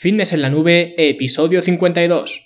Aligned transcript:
Fitness 0.00 0.32
en 0.32 0.42
la 0.42 0.48
Nube, 0.48 0.94
episodio 0.96 1.60
52. 1.60 2.44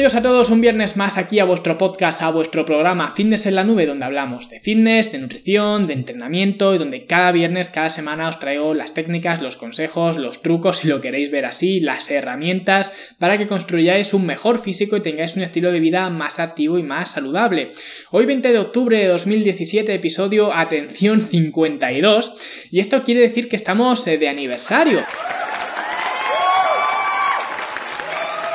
Bienvenidos 0.00 0.18
a 0.18 0.26
todos 0.26 0.48
un 0.48 0.62
viernes 0.62 0.96
más 0.96 1.18
aquí 1.18 1.40
a 1.40 1.44
vuestro 1.44 1.76
podcast, 1.76 2.22
a 2.22 2.30
vuestro 2.30 2.64
programa 2.64 3.12
Fitness 3.14 3.44
en 3.44 3.54
la 3.54 3.64
Nube, 3.64 3.84
donde 3.84 4.06
hablamos 4.06 4.48
de 4.48 4.58
fitness, 4.58 5.12
de 5.12 5.18
nutrición, 5.18 5.86
de 5.86 5.92
entrenamiento 5.92 6.74
y 6.74 6.78
donde 6.78 7.04
cada 7.04 7.32
viernes, 7.32 7.68
cada 7.68 7.90
semana 7.90 8.30
os 8.30 8.40
traigo 8.40 8.72
las 8.72 8.94
técnicas, 8.94 9.42
los 9.42 9.56
consejos, 9.56 10.16
los 10.16 10.40
trucos, 10.40 10.78
si 10.78 10.88
lo 10.88 11.00
queréis 11.00 11.30
ver 11.30 11.44
así, 11.44 11.80
las 11.80 12.10
herramientas 12.10 13.14
para 13.18 13.36
que 13.36 13.46
construyáis 13.46 14.14
un 14.14 14.24
mejor 14.24 14.58
físico 14.58 14.96
y 14.96 15.02
tengáis 15.02 15.36
un 15.36 15.42
estilo 15.42 15.70
de 15.70 15.80
vida 15.80 16.08
más 16.08 16.40
activo 16.40 16.78
y 16.78 16.82
más 16.82 17.10
saludable. 17.10 17.70
Hoy 18.10 18.24
20 18.24 18.52
de 18.52 18.58
octubre 18.58 18.96
de 18.96 19.06
2017, 19.06 19.92
episodio 19.92 20.54
Atención 20.54 21.20
52, 21.20 22.68
y 22.70 22.80
esto 22.80 23.02
quiere 23.02 23.20
decir 23.20 23.50
que 23.50 23.56
estamos 23.56 24.06
eh, 24.06 24.16
de 24.16 24.30
aniversario. 24.30 25.02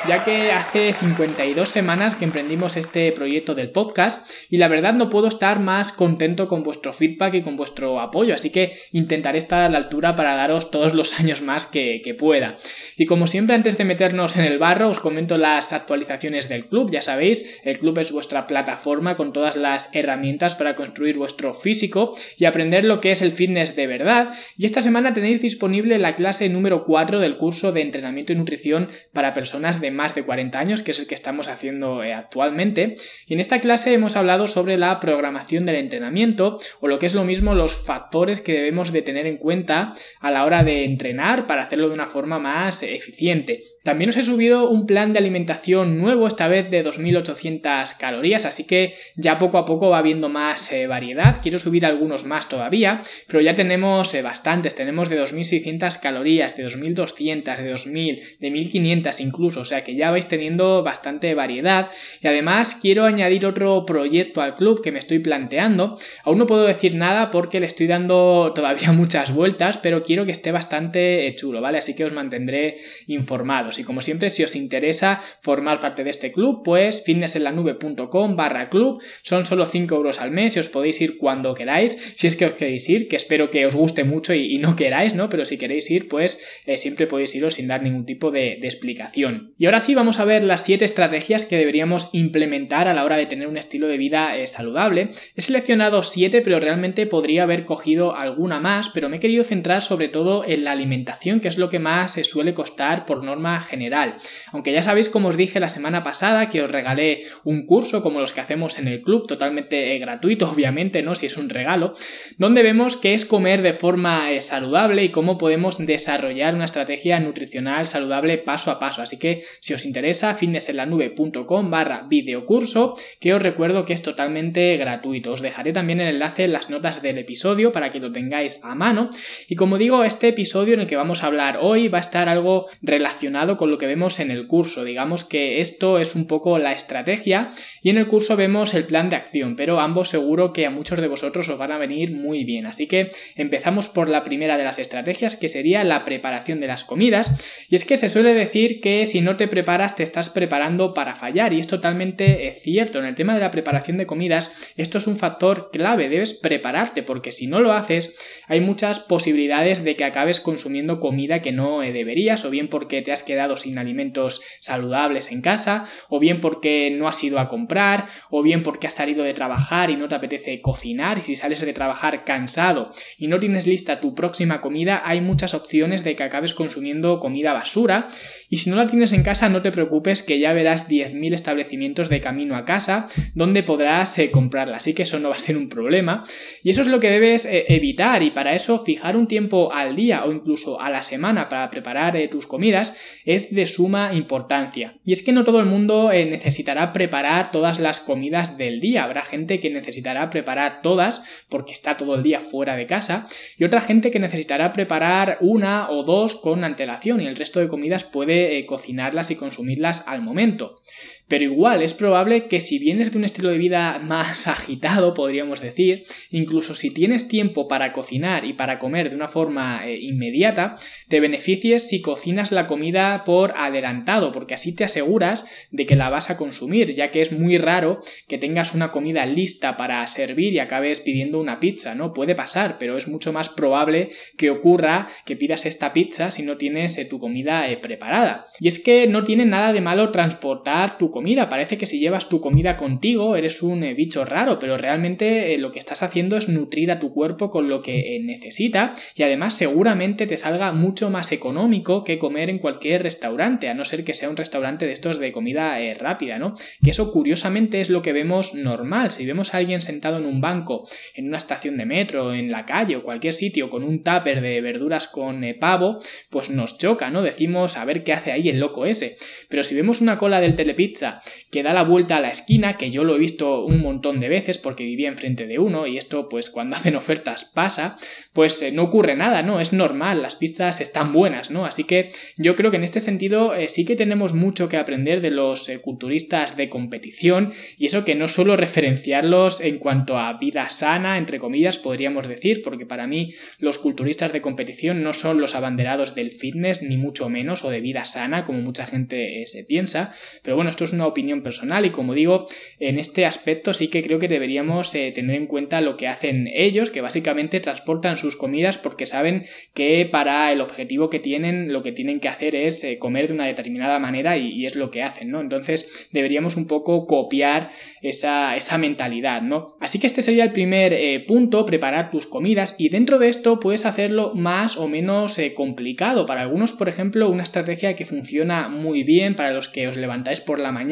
Ya 0.07 0.23
que 0.23 0.51
hace 0.51 0.93
52 0.93 1.67
semanas 1.67 2.15
que 2.15 2.25
emprendimos 2.25 2.77
este 2.77 3.11
proyecto 3.11 3.55
del 3.55 3.71
podcast 3.71 4.29
y 4.51 4.57
la 4.57 4.67
verdad 4.67 4.93
no 4.93 5.09
puedo 5.09 5.27
estar 5.27 5.59
más 5.59 5.91
contento 5.91 6.47
con 6.47 6.61
vuestro 6.61 6.93
feedback 6.93 7.35
y 7.35 7.41
con 7.41 7.55
vuestro 7.55 7.99
apoyo, 7.99 8.35
así 8.35 8.51
que 8.51 8.73
intentaré 8.91 9.39
estar 9.39 9.61
a 9.61 9.69
la 9.69 9.79
altura 9.79 10.15
para 10.15 10.35
daros 10.35 10.69
todos 10.69 10.93
los 10.93 11.19
años 11.19 11.41
más 11.41 11.65
que, 11.65 12.15
pueda. 12.19 12.55
Y 12.97 13.07
como 13.07 13.27
siempre, 13.27 13.55
antes 13.55 13.77
de 13.77 13.83
meternos 13.83 14.37
en 14.37 14.45
el 14.45 14.59
barro, 14.59 14.89
os 14.89 14.99
comento 14.99 15.37
las 15.37 15.73
actualizaciones 15.73 16.47
del 16.47 16.65
club, 16.65 16.91
ya 16.91 17.01
sabéis, 17.01 17.59
el 17.63 17.79
club 17.79 17.97
es 17.99 18.11
vuestra 18.11 18.47
plataforma 18.47 19.15
con 19.15 19.33
todas 19.33 19.55
las 19.55 19.93
herramientas 19.95 20.55
para 20.55 20.75
construir 20.75 21.17
vuestro 21.17 21.53
físico 21.53 22.15
y 22.37 22.45
aprender 22.45 22.85
lo 22.85 23.01
que 23.01 23.11
es 23.11 23.21
el 23.21 23.31
fitness 23.31 23.75
de 23.75 23.87
verdad, 23.87 24.33
y 24.57 24.65
esta 24.65 24.81
semana 24.81 25.13
tenéis 25.13 25.41
disponible 25.41 25.97
la 25.97 26.15
clase 26.15 26.47
número 26.47 26.83
4 26.83 27.19
del 27.19 27.37
curso 27.37 27.71
de 27.71 27.81
entrenamiento 27.81 28.33
y 28.33 28.35
nutrición 28.35 28.87
para 29.11 29.33
personas 29.33 29.81
de 29.81 29.94
más 29.95 30.15
de 30.15 30.23
40 30.23 30.59
años, 30.59 30.81
que 30.81 30.91
es 30.91 30.99
el 30.99 31.07
que 31.07 31.15
estamos 31.15 31.47
haciendo 31.47 32.03
eh, 32.03 32.13
actualmente. 32.13 32.95
Y 33.27 33.33
en 33.33 33.39
esta 33.39 33.59
clase 33.59 33.93
hemos 33.93 34.15
hablado 34.15 34.47
sobre 34.47 34.77
la 34.77 34.99
programación 34.99 35.65
del 35.65 35.75
entrenamiento, 35.75 36.59
o 36.79 36.87
lo 36.87 36.99
que 36.99 37.05
es 37.05 37.15
lo 37.15 37.23
mismo, 37.23 37.55
los 37.55 37.75
factores 37.75 38.41
que 38.41 38.53
debemos 38.53 38.91
de 38.91 39.01
tener 39.01 39.25
en 39.25 39.37
cuenta 39.37 39.93
a 40.19 40.31
la 40.31 40.45
hora 40.45 40.63
de 40.63 40.85
entrenar 40.85 41.47
para 41.47 41.63
hacerlo 41.63 41.89
de 41.89 41.95
una 41.95 42.07
forma 42.07 42.39
más 42.39 42.83
eficiente. 42.83 43.63
También 43.83 44.09
os 44.09 44.17
he 44.17 44.23
subido 44.23 44.69
un 44.69 44.87
plan 44.87 45.13
de 45.13 45.19
alimentación 45.19 45.99
nuevo, 45.99 46.27
esta 46.27 46.47
vez 46.47 46.69
de 46.71 46.81
2800 46.81 47.93
calorías, 47.93 48.45
así 48.45 48.65
que 48.65 48.95
ya 49.15 49.37
poco 49.37 49.59
a 49.59 49.65
poco 49.65 49.89
va 49.89 49.99
habiendo 49.99 50.27
más 50.27 50.71
eh, 50.71 50.87
variedad. 50.87 51.39
Quiero 51.41 51.59
subir 51.59 51.85
algunos 51.85 52.25
más 52.25 52.49
todavía, 52.49 53.01
pero 53.27 53.41
ya 53.41 53.55
tenemos 53.55 54.13
eh, 54.13 54.21
bastantes. 54.21 54.75
Tenemos 54.75 55.09
de 55.09 55.17
2600 55.17 55.97
calorías, 55.99 56.57
de 56.57 56.63
2200, 56.63 57.57
de 57.57 57.69
2000, 57.69 58.21
de 58.39 58.51
1500 58.51 59.19
incluso, 59.19 59.61
o 59.61 59.65
sea 59.65 59.83
que 59.85 59.95
ya 59.95 60.11
vais 60.11 60.27
teniendo 60.27 60.83
bastante 60.83 61.33
variedad. 61.33 61.89
Y 62.21 62.27
además 62.27 62.77
quiero 62.81 63.05
añadir 63.05 63.45
otro 63.45 63.85
proyecto 63.85 64.41
al 64.41 64.55
club 64.55 64.81
que 64.81 64.91
me 64.91 64.99
estoy 64.99 65.19
planteando. 65.19 65.97
Aún 66.23 66.39
no 66.39 66.45
puedo 66.45 66.65
decir 66.65 66.95
nada 66.95 67.29
porque 67.29 67.59
le 67.61 67.67
estoy 67.67 67.87
dando 67.87 68.51
todavía 68.53 68.91
muchas 68.91 69.33
vueltas, 69.33 69.77
pero 69.77 70.03
quiero 70.03 70.25
que 70.25 70.31
esté 70.31 70.51
bastante 70.51 71.33
chulo, 71.37 71.61
¿vale? 71.61 71.77
Así 71.77 71.95
que 71.95 72.05
os 72.05 72.13
mantendré 72.13 72.75
informados. 73.07 73.79
Y 73.79 73.83
como 73.83 74.01
siempre, 74.01 74.29
si 74.29 74.43
os 74.43 74.55
interesa 74.55 75.21
formar 75.39 75.79
parte 75.79 76.03
de 76.03 76.09
este 76.09 76.31
club, 76.31 76.63
pues 76.63 77.03
fitnessenlanube.com 77.03 78.35
barra 78.35 78.69
club. 78.69 79.01
Son 79.21 79.45
solo 79.45 79.65
5 79.65 79.95
euros 79.95 80.19
al 80.19 80.31
mes 80.31 80.55
y 80.55 80.59
os 80.59 80.69
podéis 80.69 80.99
ir 81.01 81.17
cuando 81.17 81.53
queráis. 81.53 82.13
Si 82.15 82.27
es 82.27 82.35
que 82.35 82.45
os 82.45 82.53
queréis 82.53 82.89
ir, 82.89 83.07
que 83.07 83.15
espero 83.15 83.49
que 83.49 83.65
os 83.65 83.75
guste 83.75 84.03
mucho 84.03 84.33
y, 84.33 84.57
no 84.57 84.75
queráis, 84.75 85.13
¿no? 85.13 85.29
Pero 85.29 85.45
si 85.45 85.57
queréis 85.57 85.89
ir, 85.91 86.07
pues 86.07 86.41
eh, 86.65 86.77
siempre 86.77 87.07
podéis 87.07 87.35
iros 87.35 87.55
sin 87.55 87.67
dar 87.67 87.83
ningún 87.83 88.05
tipo 88.05 88.31
de 88.31 88.53
explicación. 88.63 89.53
Y 89.57 89.65
ahora 89.65 89.74
sí, 89.79 89.95
vamos 89.95 90.19
a 90.19 90.25
ver 90.25 90.43
las 90.43 90.63
7 90.63 90.85
estrategias 90.85 91.45
que 91.45 91.57
deberíamos 91.57 92.09
implementar 92.13 92.87
a 92.87 92.93
la 92.93 93.03
hora 93.03 93.17
de 93.17 93.25
tener 93.25 93.47
un 93.47 93.57
estilo 93.57 93.87
de 93.87 93.97
vida 93.97 94.37
eh, 94.37 94.47
saludable. 94.47 95.09
He 95.35 95.41
seleccionado 95.41 96.03
7, 96.03 96.41
pero 96.41 96.59
realmente 96.59 97.05
podría 97.07 97.43
haber 97.43 97.65
cogido 97.65 98.15
alguna 98.15 98.59
más, 98.59 98.89
pero 98.89 99.09
me 99.09 99.17
he 99.17 99.19
querido 99.19 99.43
centrar 99.43 99.81
sobre 99.81 100.07
todo 100.07 100.43
en 100.45 100.63
la 100.63 100.71
alimentación, 100.71 101.39
que 101.39 101.47
es 101.47 101.57
lo 101.57 101.69
que 101.69 101.79
más 101.79 102.13
se 102.13 102.23
suele 102.23 102.53
costar 102.53 103.05
por 103.05 103.23
norma 103.23 103.61
general. 103.61 104.15
Aunque 104.51 104.71
ya 104.71 104.83
sabéis, 104.83 105.09
como 105.09 105.29
os 105.29 105.37
dije 105.37 105.59
la 105.59 105.69
semana 105.69 106.03
pasada, 106.03 106.49
que 106.49 106.61
os 106.61 106.71
regalé 106.71 107.23
un 107.43 107.65
curso 107.65 108.01
como 108.01 108.19
los 108.19 108.31
que 108.31 108.41
hacemos 108.41 108.79
en 108.79 108.87
el 108.87 109.01
club, 109.01 109.27
totalmente 109.27 109.95
eh, 109.95 109.99
gratuito, 109.99 110.49
obviamente, 110.51 111.01
¿no? 111.01 111.15
Si 111.15 111.25
es 111.25 111.37
un 111.37 111.49
regalo, 111.49 111.93
donde 112.37 112.63
vemos 112.63 112.97
qué 112.97 113.13
es 113.13 113.25
comer 113.25 113.61
de 113.61 113.73
forma 113.73 114.31
eh, 114.31 114.41
saludable 114.41 115.03
y 115.03 115.09
cómo 115.09 115.37
podemos 115.37 115.77
desarrollar 115.85 116.55
una 116.55 116.65
estrategia 116.65 117.19
nutricional 117.19 117.87
saludable 117.87 118.37
paso 118.37 118.71
a 118.71 118.79
paso. 118.79 119.01
Así 119.01 119.17
que 119.17 119.43
si 119.65 119.73
os 119.73 119.87
interesa, 119.87 120.35
fitnessenlanube.com 120.35 121.71
barra 121.71 122.05
videocurso, 122.07 122.95
que 123.19 123.33
os 123.33 123.41
recuerdo 123.41 123.83
que 123.83 123.93
es 123.93 124.03
totalmente 124.03 124.77
gratuito. 124.77 125.31
Os 125.31 125.41
dejaré 125.41 125.73
también 125.73 125.99
el 125.99 126.09
enlace 126.09 126.43
en 126.43 126.53
las 126.53 126.69
notas 126.69 127.01
del 127.01 127.17
episodio 127.17 127.71
para 127.71 127.91
que 127.91 127.99
lo 127.99 128.11
tengáis 128.11 128.59
a 128.61 128.75
mano. 128.75 129.09
Y 129.49 129.55
como 129.55 129.79
digo, 129.79 130.03
este 130.03 130.27
episodio 130.27 130.75
en 130.75 130.81
el 130.81 130.85
que 130.85 130.97
vamos 130.97 131.23
a 131.23 131.25
hablar 131.25 131.57
hoy 131.63 131.87
va 131.87 131.97
a 131.97 132.01
estar 132.01 132.29
algo 132.29 132.67
relacionado 132.83 133.57
con 133.57 133.71
lo 133.71 133.79
que 133.79 133.87
vemos 133.87 134.19
en 134.19 134.29
el 134.29 134.45
curso. 134.45 134.83
Digamos 134.83 135.23
que 135.23 135.59
esto 135.61 135.97
es 135.97 136.13
un 136.13 136.27
poco 136.27 136.59
la 136.59 136.71
estrategia 136.71 137.49
y 137.81 137.89
en 137.89 137.97
el 137.97 138.05
curso 138.05 138.35
vemos 138.35 138.75
el 138.75 138.83
plan 138.83 139.09
de 139.09 139.15
acción, 139.15 139.55
pero 139.55 139.79
ambos 139.79 140.09
seguro 140.09 140.51
que 140.51 140.67
a 140.67 140.69
muchos 140.69 141.01
de 141.01 141.07
vosotros 141.07 141.49
os 141.49 141.57
van 141.57 141.71
a 141.71 141.79
venir 141.79 142.11
muy 142.11 142.43
bien. 142.43 142.67
Así 142.67 142.87
que 142.87 143.09
empezamos 143.35 143.89
por 143.89 144.09
la 144.09 144.23
primera 144.23 144.59
de 144.59 144.63
las 144.63 144.77
estrategias, 144.77 145.35
que 145.35 145.47
sería 145.47 145.83
la 145.83 146.05
preparación 146.05 146.59
de 146.59 146.67
las 146.67 146.83
comidas. 146.83 147.65
Y 147.67 147.73
es 147.73 147.85
que 147.85 147.97
se 147.97 148.09
suele 148.09 148.35
decir 148.35 148.79
que 148.79 149.07
si 149.07 149.21
no 149.21 149.37
te 149.37 149.44
preparas 149.47 149.95
te 149.95 150.03
estás 150.03 150.29
preparando 150.29 150.93
para 150.93 151.15
fallar. 151.15 151.53
Y 151.53 151.59
es 151.59 151.67
totalmente 151.67 152.47
eh, 152.47 152.53
cierto. 152.53 152.99
En 152.99 153.05
el 153.05 153.15
tema 153.15 153.33
de 153.33 153.39
la 153.39 153.51
preparación 153.51 153.97
de 153.97 154.05
comidas, 154.05 154.73
esto 154.77 154.97
es 154.97 155.07
un 155.07 155.17
factor 155.17 155.69
clave, 155.71 156.09
debes 156.09 156.33
prepararte 156.33 157.03
porque 157.03 157.31
si 157.31 157.47
no 157.47 157.59
lo 157.59 157.73
haces, 157.73 158.17
hay 158.47 158.61
muchas 158.61 158.99
posibilidades 158.99 159.83
de 159.83 159.95
que 159.95 160.03
acabes 160.03 160.39
consumiendo 160.39 160.99
comida 160.99 161.41
que 161.41 161.51
no 161.51 161.83
eh, 161.83 161.91
deberías, 161.91 162.45
o 162.45 162.49
bien 162.49 162.67
porque 162.67 163.01
te 163.01 163.11
has 163.11 163.23
quedado 163.23 163.57
sin 163.57 163.77
alimentos 163.77 164.41
saludables 164.59 165.31
en 165.31 165.41
casa, 165.41 165.85
o 166.09 166.19
bien 166.19 166.41
porque 166.41 166.93
no 166.95 167.07
has 167.07 167.23
ido 167.23 167.39
a 167.39 167.47
comprar, 167.47 168.07
o 168.29 168.41
bien 168.43 168.63
porque 168.63 168.87
has 168.87 168.95
salido 168.95 169.23
de 169.23 169.33
trabajar 169.33 169.89
y 169.89 169.95
no 169.95 170.07
te 170.07 170.15
apetece 170.15 170.61
cocinar, 170.61 171.17
y 171.17 171.21
si 171.21 171.35
sales 171.35 171.61
de 171.61 171.73
trabajar 171.73 172.23
cansado 172.23 172.91
y 173.17 173.27
no 173.27 173.39
tienes 173.39 173.67
lista 173.67 173.99
tu 173.99 174.15
próxima 174.15 174.61
comida, 174.61 175.01
hay 175.05 175.21
muchas 175.21 175.53
opciones 175.53 176.03
de 176.03 176.15
que 176.15 176.23
acabes 176.23 176.53
consumiendo 176.53 177.19
comida 177.19 177.53
basura, 177.53 178.07
y 178.49 178.57
si 178.57 178.69
no 178.69 178.75
la 178.75 178.87
tienes 178.87 179.13
en 179.13 179.23
casa, 179.23 179.34
no 179.41 179.61
te 179.61 179.71
preocupes 179.71 180.23
que 180.23 180.39
ya 180.39 180.53
verás 180.53 180.87
10.000 180.87 181.33
establecimientos 181.33 182.07
de 182.07 182.21
camino 182.21 182.55
a 182.55 182.63
casa 182.63 183.07
donde 183.33 183.63
podrás 183.63 184.17
eh, 184.17 184.31
comprarla, 184.31 184.77
así 184.77 184.93
que 184.93 185.03
eso 185.03 185.19
no 185.19 185.29
va 185.29 185.35
a 185.35 185.39
ser 185.39 185.57
un 185.57 185.67
problema, 185.67 186.23
y 186.63 186.69
eso 186.69 186.81
es 186.81 186.87
lo 186.87 186.99
que 186.99 187.09
debes 187.09 187.45
eh, 187.45 187.65
evitar, 187.67 188.23
y 188.23 188.31
para 188.31 188.55
eso 188.55 188.79
fijar 188.79 189.17
un 189.17 189.27
tiempo 189.27 189.73
al 189.73 189.95
día 189.95 190.23
o 190.25 190.31
incluso 190.31 190.79
a 190.79 190.89
la 190.89 191.03
semana 191.03 191.49
para 191.49 191.69
preparar 191.69 192.15
eh, 192.15 192.27
tus 192.29 192.47
comidas 192.47 192.95
es 193.25 193.53
de 193.53 193.65
suma 193.65 194.13
importancia. 194.13 194.95
Y 195.03 195.11
es 195.11 195.21
que 195.21 195.33
no 195.33 195.43
todo 195.43 195.59
el 195.59 195.65
mundo 195.65 196.11
necesitará 196.11 196.93
preparar 196.93 197.51
todas 197.51 197.79
las 197.79 197.99
comidas 197.99 198.57
del 198.57 198.79
día, 198.79 199.03
habrá 199.03 199.23
gente 199.23 199.59
que 199.59 199.69
necesitará 199.69 200.29
preparar 200.29 200.81
todas 200.81 201.23
porque 201.49 201.73
está 201.73 201.97
todo 201.97 202.15
el 202.15 202.23
día 202.23 202.39
fuera 202.39 202.75
de 202.75 202.87
casa, 202.87 203.27
y 203.57 203.65
otra 203.65 203.81
gente 203.81 204.11
que 204.11 204.19
necesitará 204.19 204.71
preparar 204.71 205.37
una 205.41 205.89
o 205.89 206.03
dos 206.03 206.35
con 206.35 206.63
antelación 206.63 207.21
y 207.21 207.27
el 207.27 207.35
resto 207.35 207.59
de 207.59 207.67
comidas 207.67 208.03
puede 208.03 208.65
cocinarlas 208.65 209.24
y 209.31 209.35
consumirlas 209.35 210.03
al 210.07 210.21
momento. 210.21 210.81
Pero 211.27 211.43
igual 211.43 211.81
es 211.81 211.93
probable 211.93 212.47
que 212.47 212.61
si 212.61 212.77
vienes 212.77 213.11
de 213.11 213.17
un 213.17 213.25
estilo 213.25 213.49
de 213.49 213.57
vida 213.57 213.99
más 213.99 214.47
agitado, 214.47 215.13
podríamos 215.13 215.59
decir, 215.59 216.03
incluso 216.31 216.75
si 216.75 216.91
tienes 216.91 217.27
tiempo 217.27 217.67
para 217.67 217.91
cocinar 217.91 218.45
y 218.45 218.53
para 218.53 218.79
comer 218.79 219.09
de 219.09 219.15
una 219.15 219.27
forma 219.27 219.87
eh, 219.87 219.97
inmediata, 219.99 220.75
te 221.07 221.19
beneficies 221.19 221.87
si 221.87 222.01
cocinas 222.01 222.51
la 222.51 222.67
comida 222.67 223.23
por 223.23 223.53
adelantado, 223.57 224.31
porque 224.31 224.53
así 224.53 224.75
te 224.75 224.83
aseguras 224.83 225.67
de 225.71 225.85
que 225.85 225.95
la 225.95 226.09
vas 226.09 226.29
a 226.29 226.37
consumir, 226.37 226.93
ya 226.93 227.09
que 227.11 227.21
es 227.21 227.31
muy 227.31 227.57
raro 227.57 228.01
que 228.27 228.37
tengas 228.37 228.73
una 228.73 228.91
comida 228.91 229.25
lista 229.25 229.77
para 229.77 230.05
servir 230.07 230.53
y 230.53 230.59
acabes 230.59 230.99
pidiendo 230.99 231.39
una 231.39 231.59
pizza, 231.59 231.95
¿no? 231.95 232.13
Puede 232.13 232.35
pasar, 232.35 232.77
pero 232.77 232.97
es 232.97 233.07
mucho 233.07 233.33
más 233.33 233.49
probable 233.49 234.11
que 234.37 234.49
ocurra 234.49 235.07
que 235.25 235.35
pidas 235.35 235.65
esta 235.65 235.93
pizza 235.93 236.31
si 236.31 236.43
no 236.43 236.57
tienes 236.57 236.97
eh, 236.97 237.05
tu 237.05 237.19
comida 237.19 237.69
eh, 237.69 237.77
preparada. 237.77 238.45
Y 238.59 238.67
es 238.67 238.79
que 238.79 239.07
no 239.07 239.23
tiene 239.23 239.45
nada 239.45 239.73
de 239.73 239.81
malo 239.81 240.11
transportar 240.11 240.97
tu 240.97 241.09
comida. 241.15 241.47
Parece 241.47 241.77
que 241.77 241.85
si 241.85 241.97
llevas 241.97 242.27
tu 242.27 242.41
comida 242.41 242.75
contigo 242.75 243.37
eres 243.37 243.63
un 243.63 243.85
eh, 243.85 243.93
bicho 243.93 244.25
raro, 244.25 244.59
pero 244.59 244.77
realmente 244.77 245.53
eh, 245.53 245.57
lo 245.57 245.71
que 245.71 245.79
estás 245.79 246.03
haciendo 246.03 246.35
es 246.35 246.49
nutrir 246.49 246.91
a 246.91 246.99
tu 246.99 247.13
cuerpo 247.13 247.49
con 247.49 247.69
lo 247.69 247.81
que 247.81 248.19
necesita 248.21 248.93
y 249.15 249.23
además 249.23 249.53
seguramente 249.53 250.27
te 250.27 250.35
salga 250.35 250.73
mucho 250.73 251.09
más 251.09 251.31
económico 251.31 252.03
que 252.03 252.19
comer 252.19 252.49
en 252.49 252.59
cualquier 252.59 253.01
restaurante, 253.01 253.69
a 253.69 253.73
no 253.73 253.85
ser 253.85 254.03
que 254.03 254.13
sea 254.13 254.29
un 254.29 254.35
restaurante 254.35 254.87
de 254.87 254.91
estos 254.91 255.17
de 255.17 255.31
comida 255.31 255.77
rápida, 255.97 256.37
¿no? 256.37 256.53
Que 256.83 256.89
eso 256.89 257.13
curiosamente 257.13 257.79
es 257.79 257.89
lo 257.89 258.01
que 258.01 258.11
vemos 258.11 258.53
normal. 258.53 259.11
Si 259.11 259.25
vemos 259.25 259.53
a 259.53 259.59
alguien 259.59 259.79
sentado 259.79 260.17
en 260.17 260.25
un 260.25 260.41
banco, 260.41 260.85
en 261.13 261.29
una 261.29 261.37
estación 261.37 261.77
de 261.77 261.85
metro, 261.85 262.33
en 262.33 262.51
la 262.51 262.65
calle 262.65 262.97
o 262.97 263.03
cualquier 263.03 263.35
sitio 263.35 263.69
con 263.69 263.85
un 263.85 264.03
tupper 264.03 264.41
de 264.41 264.59
verduras 264.59 265.07
con 265.07 265.45
pavo, 265.61 265.97
pues 266.29 266.49
nos 266.49 266.77
choca, 266.77 267.09
¿no? 267.09 267.21
Decimos 267.21 267.77
a 267.77 267.85
ver 267.85 268.03
qué 268.03 268.11
hace 268.11 268.33
ahí 268.33 268.49
el 268.49 268.59
loco 268.59 268.85
ese. 268.85 269.15
Pero 269.47 269.63
si 269.63 269.75
vemos 269.75 270.01
una 270.01 270.17
cola 270.17 270.41
del 270.41 270.55
telepizza 270.55 271.04
que 271.51 271.63
da 271.63 271.73
la 271.73 271.83
vuelta 271.83 272.17
a 272.17 272.19
la 272.19 272.29
esquina, 272.29 272.77
que 272.77 272.91
yo 272.91 273.03
lo 273.03 273.15
he 273.15 273.19
visto 273.19 273.65
un 273.65 273.81
montón 273.81 274.19
de 274.19 274.29
veces 274.29 274.57
porque 274.57 274.85
vivía 274.85 275.09
enfrente 275.09 275.47
de 275.47 275.59
uno 275.59 275.87
y 275.87 275.97
esto 275.97 276.29
pues 276.29 276.49
cuando 276.49 276.75
hacen 276.77 276.95
ofertas 276.95 277.45
pasa, 277.45 277.97
pues 278.33 278.61
eh, 278.61 278.71
no 278.71 278.83
ocurre 278.83 279.15
nada, 279.15 279.41
¿no? 279.41 279.59
Es 279.59 279.73
normal, 279.73 280.21
las 280.21 280.35
pizzas 280.35 280.81
están 280.81 281.13
buenas, 281.13 281.51
¿no? 281.51 281.65
Así 281.65 281.83
que 281.83 282.09
yo 282.37 282.55
creo 282.55 282.71
que 282.71 282.77
en 282.77 282.83
este 282.83 282.99
sentido 282.99 283.55
eh, 283.55 283.69
sí 283.69 283.85
que 283.85 283.95
tenemos 283.95 284.33
mucho 284.33 284.69
que 284.69 284.77
aprender 284.77 285.21
de 285.21 285.31
los 285.31 285.69
eh, 285.69 285.79
culturistas 285.79 286.57
de 286.57 286.69
competición 286.69 287.53
y 287.77 287.85
eso 287.85 288.05
que 288.05 288.15
no 288.15 288.27
suelo 288.27 288.57
referenciarlos 288.57 289.61
en 289.61 289.77
cuanto 289.77 290.17
a 290.17 290.33
vida 290.33 290.69
sana, 290.69 291.17
entre 291.17 291.39
comillas, 291.39 291.77
podríamos 291.77 292.27
decir, 292.27 292.61
porque 292.61 292.85
para 292.85 293.07
mí 293.07 293.33
los 293.59 293.77
culturistas 293.77 294.33
de 294.33 294.41
competición 294.41 295.03
no 295.03 295.13
son 295.13 295.39
los 295.39 295.55
abanderados 295.55 296.15
del 296.15 296.31
fitness, 296.31 296.81
ni 296.81 296.97
mucho 296.97 297.29
menos, 297.29 297.63
o 297.63 297.69
de 297.69 297.81
vida 297.81 298.05
sana, 298.05 298.45
como 298.45 298.59
mucha 298.59 298.85
gente 298.85 299.45
se 299.45 299.63
piensa, 299.63 300.13
pero 300.43 300.55
bueno, 300.55 300.69
esto 300.69 300.83
es 300.83 300.93
una 300.95 301.07
opinión 301.07 301.41
personal 301.41 301.85
y 301.85 301.91
como 301.91 302.13
digo, 302.13 302.47
en 302.79 302.99
este 302.99 303.25
aspecto 303.25 303.73
sí 303.73 303.87
que 303.89 304.03
creo 304.03 304.19
que 304.19 304.27
deberíamos 304.27 304.91
tener 304.91 305.35
en 305.35 305.47
cuenta 305.47 305.81
lo 305.81 305.97
que 305.97 306.07
hacen 306.07 306.49
ellos, 306.53 306.89
que 306.89 307.01
básicamente 307.01 307.59
transportan 307.59 308.17
sus 308.17 308.35
comidas 308.35 308.77
porque 308.77 309.05
saben 309.05 309.45
que 309.73 310.07
para 310.11 310.51
el 310.51 310.61
objetivo 310.61 311.09
que 311.09 311.19
tienen 311.19 311.73
lo 311.73 311.83
que 311.83 311.91
tienen 311.91 312.19
que 312.19 312.29
hacer 312.29 312.55
es 312.55 312.83
eh, 312.83 312.97
comer 312.99 313.27
de 313.27 313.33
una 313.33 313.45
determinada 313.45 313.99
manera 313.99 314.37
y, 314.37 314.65
es 314.65 314.75
lo 314.75 314.89
que 314.89 315.03
hacen, 315.03 315.29
¿no? 315.29 315.41
Entonces 315.41 316.07
deberíamos 316.11 316.55
un 316.57 316.67
poco 316.67 317.05
copiar 317.05 317.71
esa, 318.01 318.55
esa 318.55 318.77
mentalidad, 318.77 319.41
¿no? 319.41 319.67
Así 319.79 319.99
que 319.99 320.07
este 320.07 320.21
sería 320.21 320.43
el 320.43 320.51
primer 320.51 320.93
eh, 320.93 321.19
punto, 321.19 321.65
preparar 321.65 322.09
tus 322.09 322.25
comidas 322.25 322.75
y 322.77 322.89
dentro 322.89 323.19
de 323.19 323.29
esto 323.29 323.59
puedes 323.59 323.85
hacerlo 323.85 324.33
más 324.33 324.77
o 324.77 324.87
menos 324.87 325.37
eh, 325.37 325.53
complicado. 325.53 326.25
Para 326.25 326.41
algunos, 326.41 326.73
por 326.73 326.89
ejemplo, 326.89 327.29
una 327.29 327.43
estrategia 327.43 327.95
que 327.95 328.05
funciona 328.05 328.69
muy 328.69 329.03
bien 329.03 329.35
para 329.35 329.51
los 329.51 329.67
que 329.67 329.87
os 329.87 329.97
levantáis 329.97 330.41
por 330.41 330.59
la 330.59 330.71
mañana 330.71 330.84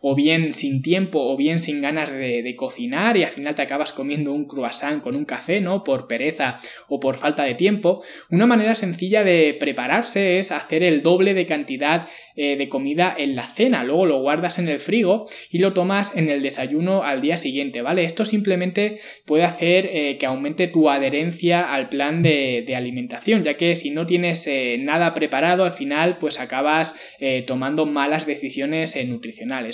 o 0.00 0.14
bien 0.14 0.54
sin 0.54 0.82
tiempo 0.82 1.20
o 1.20 1.36
bien 1.36 1.58
sin 1.58 1.80
ganas 1.80 2.10
de, 2.10 2.54
cocinar 2.56 3.16
y 3.16 3.24
al 3.24 3.32
final 3.32 3.54
te 3.54 3.62
acabas 3.62 3.92
comiendo 3.92 4.32
un 4.32 4.46
croissant 4.46 5.02
con 5.02 5.16
un 5.16 5.24
café, 5.24 5.60
¿no? 5.60 5.82
Por 5.82 6.06
pereza 6.06 6.56
o 6.88 7.00
por 7.00 7.16
falta 7.16 7.44
de 7.44 7.54
tiempo, 7.54 8.02
una 8.30 8.46
manera 8.46 8.74
sencilla 8.74 9.24
de 9.24 9.56
prepararse 9.58 10.38
es 10.38 10.52
hacer 10.52 10.84
el 10.84 11.02
doble 11.02 11.34
de 11.34 11.46
cantidad 11.46 12.08
eh, 12.36 12.56
de 12.56 12.68
comida 12.68 13.14
en 13.16 13.34
la 13.34 13.46
cena, 13.46 13.84
luego 13.84 14.06
lo 14.06 14.20
guardas 14.20 14.58
en 14.58 14.68
el 14.68 14.78
frigo 14.80 15.26
y 15.50 15.58
lo 15.58 15.72
tomas 15.72 16.16
en 16.16 16.28
el 16.28 16.42
desayuno 16.42 17.02
al 17.02 17.20
día 17.20 17.36
siguiente, 17.36 17.82
¿vale? 17.82 18.04
Esto 18.04 18.24
simplemente 18.24 18.98
puede 19.24 19.44
hacer 19.44 19.88
eh, 19.92 20.16
que 20.18 20.26
aumente 20.26 20.68
tu 20.68 20.88
adherencia 20.90 21.72
al 21.72 21.88
plan 21.88 22.22
de, 22.22 22.64
alimentación, 22.74 23.44
ya 23.44 23.56
que 23.56 23.76
si 23.76 23.90
no 23.90 24.04
tienes 24.04 24.46
eh, 24.48 24.78
nada 24.80 25.14
preparado, 25.14 25.64
al 25.64 25.72
final 25.72 26.18
pues 26.18 26.40
acabas 26.40 26.98
tomando 27.46 27.86
malas 27.86 28.26
decisiones 28.26 28.96